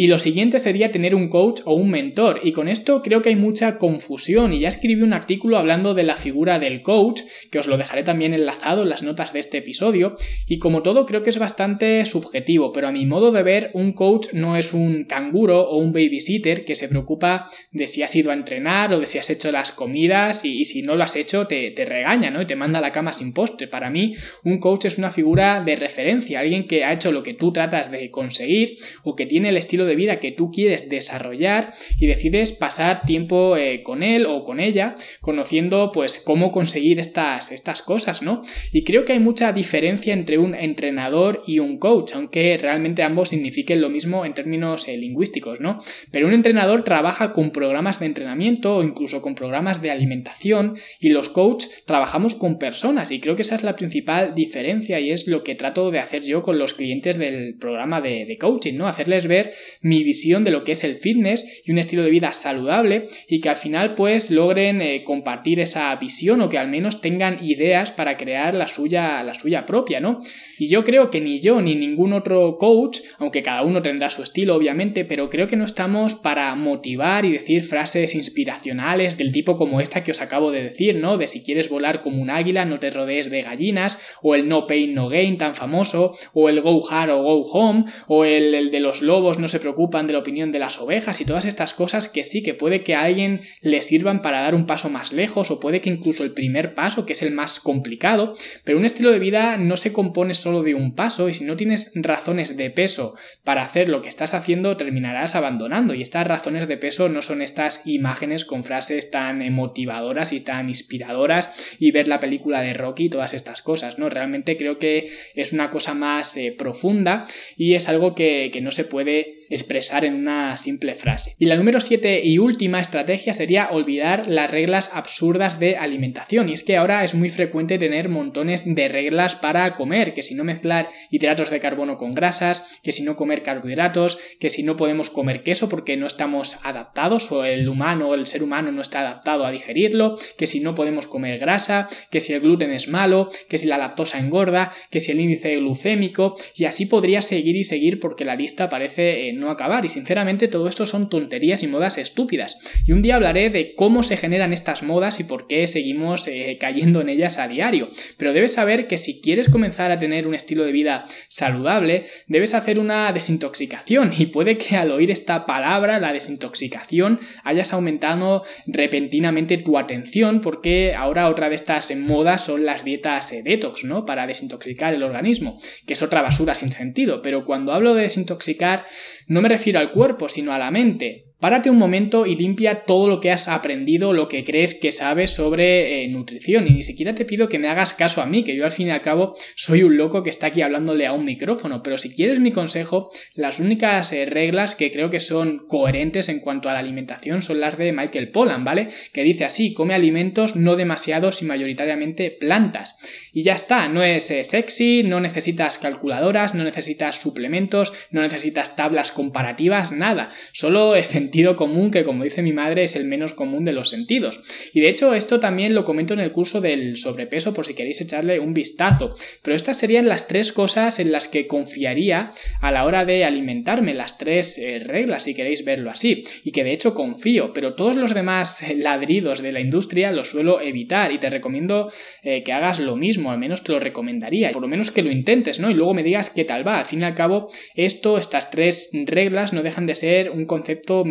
Y 0.00 0.06
lo 0.06 0.20
siguiente 0.20 0.60
sería 0.60 0.92
tener 0.92 1.16
un 1.16 1.28
coach 1.28 1.62
o 1.64 1.74
un 1.74 1.90
mentor. 1.90 2.38
Y 2.44 2.52
con 2.52 2.68
esto 2.68 3.02
creo 3.02 3.20
que 3.20 3.30
hay 3.30 3.36
mucha 3.36 3.78
confusión. 3.78 4.52
Y 4.52 4.60
ya 4.60 4.68
escribí 4.68 5.02
un 5.02 5.12
artículo 5.12 5.58
hablando 5.58 5.92
de 5.92 6.04
la 6.04 6.14
figura 6.14 6.60
del 6.60 6.82
coach, 6.82 7.22
que 7.50 7.58
os 7.58 7.66
lo 7.66 7.76
dejaré 7.76 8.04
también 8.04 8.32
enlazado 8.32 8.84
en 8.84 8.90
las 8.90 9.02
notas 9.02 9.32
de 9.32 9.40
este 9.40 9.58
episodio. 9.58 10.14
Y 10.46 10.60
como 10.60 10.84
todo, 10.84 11.04
creo 11.04 11.24
que 11.24 11.30
es 11.30 11.40
bastante 11.40 12.06
subjetivo. 12.06 12.72
Pero 12.72 12.86
a 12.86 12.92
mi 12.92 13.06
modo 13.06 13.32
de 13.32 13.42
ver, 13.42 13.72
un 13.74 13.92
coach 13.92 14.28
no 14.34 14.56
es 14.56 14.72
un 14.72 15.04
canguro 15.04 15.68
o 15.68 15.78
un 15.78 15.92
babysitter 15.92 16.64
que 16.64 16.76
se 16.76 16.86
preocupa 16.86 17.50
de 17.72 17.88
si 17.88 18.04
has 18.04 18.14
ido 18.14 18.30
a 18.30 18.34
entrenar 18.34 18.92
o 18.92 19.00
de 19.00 19.06
si 19.06 19.18
has 19.18 19.30
hecho 19.30 19.50
las 19.50 19.72
comidas. 19.72 20.44
Y, 20.44 20.64
si 20.64 20.82
no 20.82 20.94
lo 20.94 21.02
has 21.02 21.16
hecho, 21.16 21.48
te, 21.48 21.72
te 21.72 21.84
regaña, 21.84 22.30
¿no? 22.30 22.40
Y 22.40 22.46
te 22.46 22.54
manda 22.54 22.78
a 22.78 22.82
la 22.82 22.92
cama 22.92 23.12
sin 23.12 23.32
postre. 23.32 23.66
Para 23.66 23.90
mí, 23.90 24.14
un 24.44 24.60
coach 24.60 24.84
es 24.84 24.96
una 24.96 25.10
figura 25.10 25.60
de 25.60 25.74
referencia. 25.74 26.38
Alguien 26.38 26.68
que 26.68 26.84
ha 26.84 26.92
hecho 26.92 27.10
lo 27.10 27.24
que 27.24 27.34
tú 27.34 27.52
tratas 27.52 27.90
de 27.90 28.12
conseguir 28.12 28.76
o 29.02 29.16
que 29.16 29.26
tiene 29.26 29.48
el 29.48 29.56
estilo 29.56 29.87
de 29.88 29.96
vida 29.96 30.20
que 30.20 30.32
tú 30.32 30.50
quieres 30.50 30.88
desarrollar 30.88 31.72
y 31.98 32.06
decides 32.06 32.52
pasar 32.52 33.02
tiempo 33.02 33.56
eh, 33.56 33.82
con 33.82 34.02
él 34.02 34.26
o 34.26 34.44
con 34.44 34.60
ella 34.60 34.94
conociendo 35.20 35.90
pues 35.92 36.18
cómo 36.18 36.52
conseguir 36.52 37.00
estas, 37.00 37.52
estas 37.52 37.82
cosas, 37.82 38.22
¿no? 38.22 38.42
Y 38.72 38.84
creo 38.84 39.04
que 39.04 39.14
hay 39.14 39.20
mucha 39.20 39.52
diferencia 39.52 40.12
entre 40.14 40.38
un 40.38 40.54
entrenador 40.54 41.42
y 41.46 41.58
un 41.58 41.78
coach, 41.78 42.12
aunque 42.14 42.56
realmente 42.58 43.02
ambos 43.02 43.30
signifiquen 43.30 43.80
lo 43.80 43.90
mismo 43.90 44.24
en 44.24 44.34
términos 44.34 44.88
eh, 44.88 44.96
lingüísticos, 44.96 45.60
¿no? 45.60 45.80
Pero 46.10 46.26
un 46.26 46.34
entrenador 46.34 46.84
trabaja 46.84 47.32
con 47.32 47.50
programas 47.50 48.00
de 48.00 48.06
entrenamiento 48.06 48.76
o 48.76 48.82
incluso 48.82 49.22
con 49.22 49.34
programas 49.34 49.82
de 49.82 49.90
alimentación 49.90 50.76
y 51.00 51.10
los 51.10 51.28
coaches 51.28 51.84
trabajamos 51.86 52.34
con 52.34 52.58
personas 52.58 53.10
y 53.10 53.20
creo 53.20 53.36
que 53.36 53.42
esa 53.42 53.56
es 53.56 53.62
la 53.62 53.76
principal 53.76 54.34
diferencia 54.34 55.00
y 55.00 55.10
es 55.10 55.26
lo 55.26 55.42
que 55.44 55.54
trato 55.54 55.90
de 55.90 55.98
hacer 55.98 56.22
yo 56.22 56.42
con 56.42 56.58
los 56.58 56.74
clientes 56.74 57.18
del 57.18 57.56
programa 57.56 58.00
de, 58.00 58.26
de 58.26 58.38
coaching, 58.38 58.76
¿no? 58.76 58.86
Hacerles 58.86 59.26
ver 59.26 59.54
mi 59.80 60.02
visión 60.04 60.44
de 60.44 60.50
lo 60.50 60.64
que 60.64 60.72
es 60.72 60.84
el 60.84 60.96
fitness 60.96 61.62
y 61.64 61.72
un 61.72 61.78
estilo 61.78 62.02
de 62.02 62.10
vida 62.10 62.32
saludable 62.32 63.06
y 63.28 63.40
que 63.40 63.48
al 63.48 63.56
final 63.56 63.94
pues 63.94 64.30
logren 64.30 64.80
eh, 64.82 65.02
compartir 65.04 65.60
esa 65.60 65.94
visión 65.96 66.40
o 66.40 66.48
que 66.48 66.58
al 66.58 66.68
menos 66.68 67.00
tengan 67.00 67.44
ideas 67.44 67.90
para 67.90 68.16
crear 68.16 68.54
la 68.54 68.66
suya, 68.66 69.22
la 69.22 69.34
suya 69.34 69.66
propia, 69.66 70.00
¿no? 70.00 70.20
Y 70.58 70.68
yo 70.68 70.84
creo 70.84 71.10
que 71.10 71.20
ni 71.20 71.40
yo 71.40 71.60
ni 71.60 71.74
ningún 71.74 72.12
otro 72.12 72.56
coach, 72.58 72.98
aunque 73.18 73.42
cada 73.42 73.62
uno 73.62 73.82
tendrá 73.82 74.10
su 74.10 74.22
estilo 74.22 74.54
obviamente, 74.54 75.04
pero 75.04 75.30
creo 75.30 75.46
que 75.46 75.56
no 75.56 75.64
estamos 75.64 76.14
para 76.14 76.54
motivar 76.54 77.24
y 77.24 77.32
decir 77.32 77.62
frases 77.62 78.14
inspiracionales 78.14 79.16
del 79.16 79.32
tipo 79.32 79.56
como 79.56 79.80
esta 79.80 80.04
que 80.04 80.10
os 80.10 80.20
acabo 80.20 80.50
de 80.50 80.62
decir, 80.62 80.96
¿no? 80.96 81.16
De 81.16 81.26
si 81.26 81.42
quieres 81.42 81.68
volar 81.68 82.00
como 82.00 82.20
un 82.20 82.30
águila 82.30 82.64
no 82.64 82.78
te 82.78 82.90
rodees 82.90 83.30
de 83.30 83.42
gallinas, 83.42 84.00
o 84.22 84.34
el 84.34 84.48
no 84.48 84.66
pain 84.66 84.94
no 84.94 85.08
gain 85.08 85.38
tan 85.38 85.54
famoso, 85.54 86.14
o 86.32 86.48
el 86.48 86.60
go 86.60 86.88
hard 86.90 87.10
o 87.10 87.22
go 87.22 87.40
home, 87.42 87.84
o 88.06 88.24
el, 88.24 88.54
el 88.54 88.70
de 88.70 88.80
los 88.80 89.02
lobos 89.02 89.38
no 89.38 89.48
se 89.48 89.58
preocupan 89.68 90.06
de 90.06 90.14
la 90.14 90.20
opinión 90.20 90.50
de 90.50 90.58
las 90.58 90.80
ovejas 90.80 91.20
y 91.20 91.26
todas 91.26 91.44
estas 91.44 91.74
cosas 91.74 92.08
que 92.08 92.24
sí 92.24 92.42
que 92.42 92.54
puede 92.54 92.82
que 92.82 92.94
a 92.94 93.02
alguien 93.02 93.42
le 93.60 93.82
sirvan 93.82 94.22
para 94.22 94.40
dar 94.40 94.54
un 94.54 94.64
paso 94.64 94.88
más 94.88 95.12
lejos 95.12 95.50
o 95.50 95.60
puede 95.60 95.82
que 95.82 95.90
incluso 95.90 96.24
el 96.24 96.32
primer 96.32 96.74
paso, 96.74 97.04
que 97.04 97.12
es 97.12 97.20
el 97.20 97.32
más 97.32 97.60
complicado, 97.60 98.32
pero 98.64 98.78
un 98.78 98.86
estilo 98.86 99.10
de 99.10 99.18
vida 99.18 99.58
no 99.58 99.76
se 99.76 99.92
compone 99.92 100.32
solo 100.32 100.62
de 100.62 100.74
un 100.74 100.94
paso 100.94 101.28
y 101.28 101.34
si 101.34 101.44
no 101.44 101.54
tienes 101.54 101.92
razones 101.96 102.56
de 102.56 102.70
peso 102.70 103.14
para 103.44 103.60
hacer 103.62 103.90
lo 103.90 104.00
que 104.00 104.08
estás 104.08 104.32
haciendo 104.32 104.78
terminarás 104.78 105.34
abandonando 105.34 105.92
y 105.92 106.00
estas 106.00 106.26
razones 106.26 106.66
de 106.66 106.78
peso 106.78 107.10
no 107.10 107.20
son 107.20 107.42
estas 107.42 107.86
imágenes 107.86 108.46
con 108.46 108.64
frases 108.64 109.10
tan 109.10 109.52
motivadoras 109.52 110.32
y 110.32 110.40
tan 110.40 110.68
inspiradoras 110.68 111.76
y 111.78 111.90
ver 111.90 112.08
la 112.08 112.20
película 112.20 112.62
de 112.62 112.72
Rocky 112.72 113.04
y 113.04 113.10
todas 113.10 113.34
estas 113.34 113.60
cosas, 113.60 113.98
¿no? 113.98 114.08
Realmente 114.08 114.56
creo 114.56 114.78
que 114.78 115.10
es 115.34 115.52
una 115.52 115.68
cosa 115.68 115.92
más 115.92 116.38
eh, 116.38 116.54
profunda 116.56 117.26
y 117.58 117.74
es 117.74 117.90
algo 117.90 118.14
que, 118.14 118.48
que 118.50 118.62
no 118.62 118.70
se 118.70 118.84
puede 118.84 119.37
expresar 119.50 120.04
en 120.04 120.14
una 120.14 120.56
simple 120.56 120.94
frase. 120.94 121.34
Y 121.38 121.46
la 121.46 121.56
número 121.56 121.80
7 121.80 122.22
y 122.24 122.38
última 122.38 122.80
estrategia 122.80 123.34
sería 123.34 123.70
olvidar 123.70 124.28
las 124.28 124.50
reglas 124.50 124.90
absurdas 124.92 125.58
de 125.58 125.76
alimentación. 125.76 126.48
Y 126.48 126.52
es 126.52 126.64
que 126.64 126.76
ahora 126.76 127.04
es 127.04 127.14
muy 127.14 127.28
frecuente 127.28 127.78
tener 127.78 128.08
montones 128.08 128.62
de 128.64 128.88
reglas 128.88 129.36
para 129.36 129.74
comer, 129.74 130.14
que 130.14 130.22
si 130.22 130.34
no 130.34 130.44
mezclar 130.44 130.88
hidratos 131.10 131.50
de 131.50 131.60
carbono 131.60 131.96
con 131.96 132.12
grasas, 132.12 132.80
que 132.82 132.92
si 132.92 133.02
no 133.02 133.16
comer 133.16 133.42
carbohidratos, 133.42 134.18
que 134.40 134.50
si 134.50 134.62
no 134.62 134.76
podemos 134.76 135.10
comer 135.10 135.42
queso 135.42 135.68
porque 135.68 135.96
no 135.96 136.06
estamos 136.06 136.64
adaptados 136.64 137.30
o 137.32 137.44
el 137.44 137.68
humano 137.68 138.08
o 138.08 138.14
el 138.14 138.26
ser 138.26 138.42
humano 138.42 138.72
no 138.72 138.82
está 138.82 139.00
adaptado 139.00 139.44
a 139.44 139.50
digerirlo, 139.50 140.16
que 140.36 140.46
si 140.46 140.60
no 140.60 140.74
podemos 140.74 141.06
comer 141.06 141.38
grasa, 141.38 141.88
que 142.10 142.20
si 142.20 142.32
el 142.32 142.40
gluten 142.40 142.72
es 142.72 142.88
malo, 142.88 143.28
que 143.48 143.58
si 143.58 143.66
la 143.66 143.78
lactosa 143.78 144.18
engorda, 144.18 144.72
que 144.90 145.00
si 145.00 145.12
el 145.12 145.20
índice 145.20 145.56
glucémico 145.56 146.36
y 146.54 146.64
así 146.64 146.86
podría 146.86 147.22
seguir 147.22 147.56
y 147.56 147.64
seguir 147.64 148.00
porque 148.00 148.24
la 148.24 148.36
lista 148.36 148.68
parece 148.68 149.32
no 149.38 149.50
acabar. 149.50 149.84
Y 149.84 149.88
sinceramente 149.88 150.48
todo 150.48 150.68
esto 150.68 150.86
son 150.86 151.08
tonterías 151.08 151.62
y 151.62 151.66
modas 151.66 151.98
estúpidas. 151.98 152.58
Y 152.86 152.92
un 152.92 153.02
día 153.02 153.16
hablaré 153.16 153.50
de 153.50 153.74
cómo 153.74 154.02
se 154.02 154.16
generan 154.16 154.52
estas 154.52 154.82
modas 154.82 155.20
y 155.20 155.24
por 155.24 155.46
qué 155.46 155.66
seguimos 155.66 156.26
eh, 156.26 156.58
cayendo 156.60 157.00
en 157.00 157.08
ellas 157.08 157.38
a 157.38 157.48
diario. 157.48 157.88
Pero 158.16 158.32
debes 158.32 158.52
saber 158.52 158.86
que 158.86 158.98
si 158.98 159.20
quieres 159.20 159.48
comenzar 159.48 159.90
a 159.90 159.98
tener 159.98 160.26
un 160.26 160.34
estilo 160.34 160.64
de 160.64 160.72
vida 160.72 161.04
saludable 161.28 162.06
debes 162.26 162.54
hacer 162.54 162.78
una 162.80 163.12
desintoxicación. 163.12 164.12
Y 164.16 164.26
puede 164.26 164.58
que 164.58 164.76
al 164.76 164.90
oír 164.90 165.10
esta 165.10 165.46
palabra 165.46 166.00
la 166.00 166.12
desintoxicación 166.12 167.20
hayas 167.44 167.72
aumentado 167.72 168.44
repentinamente 168.66 169.58
tu 169.58 169.78
atención 169.78 170.40
porque 170.40 170.94
ahora 170.96 171.28
otra 171.28 171.48
de 171.48 171.54
estas 171.54 171.94
modas 171.96 172.44
son 172.44 172.64
las 172.64 172.84
dietas 172.84 173.32
eh, 173.32 173.42
detox, 173.42 173.84
¿no? 173.84 174.04
Para 174.04 174.26
desintoxicar 174.26 174.94
el 174.94 175.02
organismo, 175.02 175.58
que 175.86 175.94
es 175.94 176.02
otra 176.02 176.22
basura 176.22 176.54
sin 176.54 176.72
sentido, 176.72 177.22
pero 177.22 177.44
cuando 177.44 177.72
hablo 177.72 177.94
de 177.94 178.02
desintoxicar 178.02 178.86
no 179.28 179.40
me 179.40 179.48
refiero 179.48 179.78
al 179.78 179.92
cuerpo, 179.92 180.28
sino 180.28 180.52
a 180.52 180.58
la 180.58 180.70
mente. 180.70 181.27
Párate 181.40 181.70
un 181.70 181.78
momento 181.78 182.26
y 182.26 182.34
limpia 182.34 182.82
todo 182.84 183.08
lo 183.08 183.20
que 183.20 183.30
has 183.30 183.46
aprendido, 183.46 184.12
lo 184.12 184.28
que 184.28 184.44
crees 184.44 184.74
que 184.74 184.90
sabes 184.90 185.30
sobre 185.30 186.02
eh, 186.02 186.08
nutrición. 186.08 186.66
Y 186.66 186.70
ni 186.70 186.82
siquiera 186.82 187.14
te 187.14 187.24
pido 187.24 187.48
que 187.48 187.60
me 187.60 187.68
hagas 187.68 187.94
caso 187.94 188.20
a 188.20 188.26
mí, 188.26 188.42
que 188.42 188.56
yo 188.56 188.64
al 188.64 188.72
fin 188.72 188.88
y 188.88 188.90
al 188.90 189.02
cabo 189.02 189.36
soy 189.54 189.84
un 189.84 189.96
loco 189.96 190.24
que 190.24 190.30
está 190.30 190.48
aquí 190.48 190.62
hablándole 190.62 191.06
a 191.06 191.12
un 191.12 191.24
micrófono. 191.24 191.80
Pero 191.80 191.96
si 191.96 192.12
quieres 192.12 192.40
mi 192.40 192.50
consejo, 192.50 193.12
las 193.34 193.60
únicas 193.60 194.12
eh, 194.12 194.26
reglas 194.26 194.74
que 194.74 194.90
creo 194.90 195.10
que 195.10 195.20
son 195.20 195.64
coherentes 195.68 196.28
en 196.28 196.40
cuanto 196.40 196.68
a 196.68 196.72
la 196.72 196.80
alimentación 196.80 197.40
son 197.40 197.60
las 197.60 197.78
de 197.78 197.92
Michael 197.92 198.32
Pollan, 198.32 198.64
¿vale? 198.64 198.88
Que 199.12 199.22
dice 199.22 199.44
así, 199.44 199.72
come 199.74 199.94
alimentos 199.94 200.56
no 200.56 200.74
demasiados 200.74 201.40
y 201.42 201.44
mayoritariamente 201.44 202.32
plantas. 202.32 202.98
Y 203.32 203.44
ya 203.44 203.54
está, 203.54 203.88
no 203.88 204.02
es 204.02 204.28
eh, 204.32 204.42
sexy, 204.42 205.04
no 205.04 205.20
necesitas 205.20 205.78
calculadoras, 205.78 206.56
no 206.56 206.64
necesitas 206.64 207.18
suplementos, 207.18 207.92
no 208.10 208.22
necesitas 208.22 208.74
tablas 208.74 209.12
comparativas, 209.12 209.92
nada. 209.92 210.30
Solo 210.52 210.96
es 210.96 211.14
sentido 211.28 211.56
común 211.56 211.90
que 211.90 212.04
como 212.04 212.24
dice 212.24 212.40
mi 212.40 212.54
madre 212.54 212.84
es 212.84 212.96
el 212.96 213.04
menos 213.04 213.34
común 213.34 213.62
de 213.66 213.72
los 213.72 213.90
sentidos. 213.90 214.40
Y 214.72 214.80
de 214.80 214.88
hecho 214.88 215.12
esto 215.12 215.40
también 215.40 215.74
lo 215.74 215.84
comento 215.84 216.14
en 216.14 216.20
el 216.20 216.32
curso 216.32 216.62
del 216.62 216.96
sobrepeso 216.96 217.52
por 217.52 217.66
si 217.66 217.74
queréis 217.74 218.00
echarle 218.00 218.40
un 218.40 218.54
vistazo. 218.54 219.14
Pero 219.42 219.54
estas 219.54 219.76
serían 219.76 220.08
las 220.08 220.26
tres 220.26 220.52
cosas 220.52 221.00
en 221.00 221.12
las 221.12 221.28
que 221.28 221.46
confiaría 221.46 222.30
a 222.62 222.72
la 222.72 222.86
hora 222.86 223.04
de 223.04 223.26
alimentarme, 223.26 223.92
las 223.92 224.16
tres 224.16 224.56
eh, 224.56 224.78
reglas 224.78 225.24
si 225.24 225.34
queréis 225.34 225.66
verlo 225.66 225.90
así. 225.90 226.24
Y 226.44 226.52
que 226.52 226.64
de 226.64 226.72
hecho 226.72 226.94
confío, 226.94 227.52
pero 227.52 227.74
todos 227.74 227.96
los 227.96 228.14
demás 228.14 228.64
ladridos 228.76 229.42
de 229.42 229.52
la 229.52 229.60
industria 229.60 230.10
los 230.10 230.30
suelo 230.30 230.62
evitar 230.62 231.12
y 231.12 231.18
te 231.18 231.28
recomiendo 231.28 231.92
eh, 232.22 232.42
que 232.42 232.54
hagas 232.54 232.80
lo 232.80 232.96
mismo, 232.96 233.30
al 233.30 233.38
menos 233.38 233.62
te 233.64 233.72
lo 233.72 233.80
recomendaría, 233.80 234.50
por 234.52 234.62
lo 234.62 234.68
menos 234.68 234.90
que 234.90 235.02
lo 235.02 235.10
intentes, 235.10 235.60
¿no? 235.60 235.70
Y 235.70 235.74
luego 235.74 235.92
me 235.92 236.02
digas 236.02 236.30
qué 236.30 236.46
tal 236.46 236.66
va. 236.66 236.78
Al 236.78 236.86
fin 236.86 237.02
y 237.02 237.04
al 237.04 237.14
cabo, 237.14 237.50
esto, 237.74 238.16
estas 238.16 238.50
tres 238.50 238.90
reglas 239.04 239.52
no 239.52 239.62
dejan 239.62 239.84
de 239.84 239.94
ser 239.94 240.30
un 240.30 240.46
concepto 240.46 241.04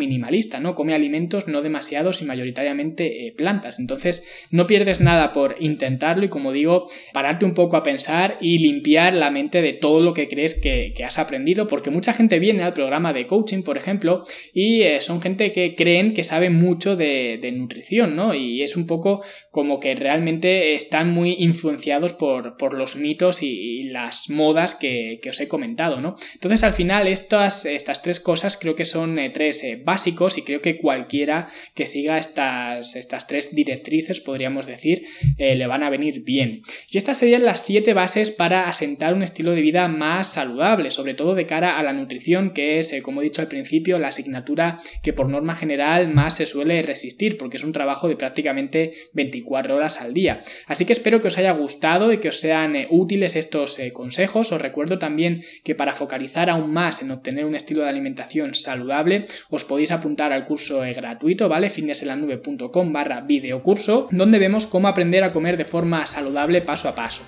¿no? 0.62 0.76
Come 0.76 0.94
alimentos 0.94 1.48
no 1.48 1.62
demasiados 1.62 2.22
y 2.22 2.26
mayoritariamente 2.26 3.28
eh, 3.28 3.32
plantas. 3.32 3.80
Entonces, 3.80 4.26
no 4.52 4.68
pierdes 4.68 5.02
nada 5.02 5.32
por 5.32 5.56
intentarlo 5.60 6.26
y 6.26 6.30
como 6.30 6.52
digo, 6.52 6.88
pararte 7.14 7.46
un 7.46 7.54
poco 7.54 7.78
a 7.78 7.84
pensar 7.84 8.38
y 8.42 8.60
limpiar 8.60 9.14
la 9.14 9.32
mente 9.32 9.62
de 9.62 9.74
todo 9.74 10.02
lo 10.02 10.14
que 10.14 10.28
crees 10.28 10.60
que, 10.60 10.94
has 11.06 11.20
aprendido, 11.20 11.68
porque 11.68 11.90
mucha 11.90 12.14
gente 12.14 12.40
viene 12.40 12.64
al 12.64 12.74
programa 12.74 13.14
de 13.14 13.26
coaching, 13.26 13.64
por 13.64 13.78
ejemplo, 13.78 14.24
y 14.54 14.82
eh, 14.82 15.02
son 15.02 15.22
gente 15.22 15.52
que 15.52 15.76
creen 15.76 16.14
que 16.14 16.24
sabe 16.24 16.50
mucho 16.50 16.96
de, 16.96 17.40
nutrición, 17.56 18.16
¿no? 18.16 18.34
Y 18.34 18.62
es 18.62 18.76
un 18.76 18.88
poco 18.88 19.24
como 19.52 19.80
que 19.80 19.96
realmente 19.96 20.74
están 20.74 21.12
muy 21.12 21.36
influenciados 21.40 22.14
por, 22.14 22.58
por 22.58 22.74
los 22.74 22.98
mitos 22.98 23.42
y, 23.42 23.84
las 23.84 24.30
modas 24.30 24.76
que, 24.76 25.20
os 25.30 25.40
he 25.40 25.48
comentado, 25.48 26.02
¿no? 26.02 26.16
Entonces, 26.34 26.64
al 26.64 26.74
final, 26.74 27.08
estas, 27.08 27.66
estas 27.66 28.02
tres 28.02 28.20
cosas 28.20 28.58
creo 28.58 28.76
que 28.76 28.86
son 28.86 29.20
eh, 29.20 29.30
tres 29.30 29.64
eh, 29.64 29.82
y 30.06 30.42
creo 30.44 30.62
que 30.62 30.78
cualquiera 30.78 31.50
que 31.74 31.88
siga 31.88 32.18
estas, 32.18 32.96
estas 32.96 33.28
tres 33.28 33.56
directrices, 33.56 34.20
podríamos 34.20 34.66
decir, 34.66 35.06
le 35.38 35.68
van 35.68 35.84
a 35.84 35.90
venir 35.90 36.24
bien. 36.24 36.62
Y 36.90 36.98
estas 36.98 37.18
serían 37.18 37.46
las 37.46 37.62
siete 37.66 37.94
bases 37.94 38.32
para 38.32 38.70
asentar 38.70 39.14
un 39.14 39.24
estilo 39.24 39.52
de 39.52 39.62
vida 39.62 39.88
más 39.88 40.34
saludable, 40.34 40.92
sobre 40.92 41.14
todo 41.14 41.36
de 41.36 41.46
cara 41.46 41.80
a 41.80 41.84
la 41.84 41.94
nutrición, 41.94 42.52
que 42.54 42.80
es, 42.80 42.94
como 43.02 43.22
he 43.22 43.26
dicho 43.26 43.42
al 43.42 43.48
principio, 43.48 43.98
la 43.98 44.10
asignatura 44.10 44.80
que 45.02 45.14
por 45.14 45.30
norma 45.30 45.56
general 45.56 46.10
más 46.10 46.36
se 46.36 46.46
suele 46.46 46.82
resistir, 46.82 47.38
porque 47.38 47.58
es 47.58 47.64
un 47.64 47.74
trabajo 47.74 48.08
de 48.08 48.16
prácticamente 48.16 48.92
24 49.14 49.76
horas 49.76 50.02
al 50.02 50.14
día. 50.14 50.42
Así 50.66 50.86
que 50.86 50.94
espero 50.94 51.22
que 51.22 51.30
os 51.30 51.38
haya 51.38 51.52
gustado 51.52 52.12
y 52.12 52.20
que 52.20 52.30
os 52.30 52.40
sean 52.40 52.76
eh, 52.76 52.88
útiles 52.90 53.36
estos 53.36 53.80
eh, 53.80 53.94
consejos. 53.94 54.52
Os 54.52 54.62
recuerdo 54.62 55.00
también 55.00 55.44
que 55.64 55.76
para 55.76 55.94
focalizar 55.94 56.50
aún 56.50 56.72
más 56.72 57.02
en 57.02 57.12
obtener 57.12 57.46
un 57.46 57.56
estilo 57.56 57.84
de 57.84 57.90
alimentación 57.90 58.54
saludable, 58.54 59.26
os 59.50 59.64
podéis 59.64 59.87
apuntar 59.92 60.32
al 60.34 60.46
curso 60.46 60.84
eh, 60.84 60.94
gratuito, 60.94 61.50
¿vale? 61.50 61.70
fitnesselanube.com 61.70 62.94
barra 62.94 63.22
videocurso, 63.22 64.08
donde 64.12 64.40
vemos 64.40 64.66
cómo 64.66 64.88
aprender 64.88 65.24
a 65.24 65.32
comer 65.32 65.58
de 65.58 65.66
forma 65.66 66.06
saludable 66.06 66.62
paso 66.62 66.90
a 66.90 66.96
paso. 66.96 67.24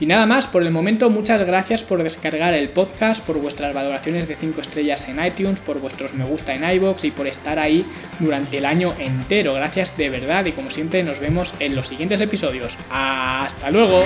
Y 0.00 0.06
nada 0.06 0.26
más, 0.26 0.48
por 0.48 0.62
el 0.62 0.72
momento 0.72 1.10
muchas 1.10 1.46
gracias 1.46 1.84
por 1.84 2.02
descargar 2.02 2.54
el 2.54 2.70
podcast, 2.70 3.24
por 3.24 3.40
vuestras 3.40 3.72
valoraciones 3.72 4.26
de 4.26 4.34
5 4.34 4.60
estrellas 4.60 5.08
en 5.08 5.24
iTunes, 5.24 5.60
por 5.60 5.80
vuestros 5.80 6.14
me 6.14 6.24
gusta 6.24 6.54
en 6.54 6.68
iBox 6.68 7.04
y 7.04 7.10
por 7.12 7.28
estar 7.28 7.58
ahí 7.58 7.84
durante 8.18 8.58
el 8.58 8.66
año 8.66 8.96
entero. 8.98 9.54
Gracias 9.54 9.96
de 9.96 10.10
verdad 10.10 10.44
y 10.46 10.52
como 10.52 10.70
siempre 10.70 11.04
nos 11.04 11.20
vemos 11.20 11.54
en 11.60 11.76
los 11.76 11.86
siguientes 11.86 12.20
episodios. 12.20 12.78
¡Hasta 12.90 13.70
luego! 13.70 14.04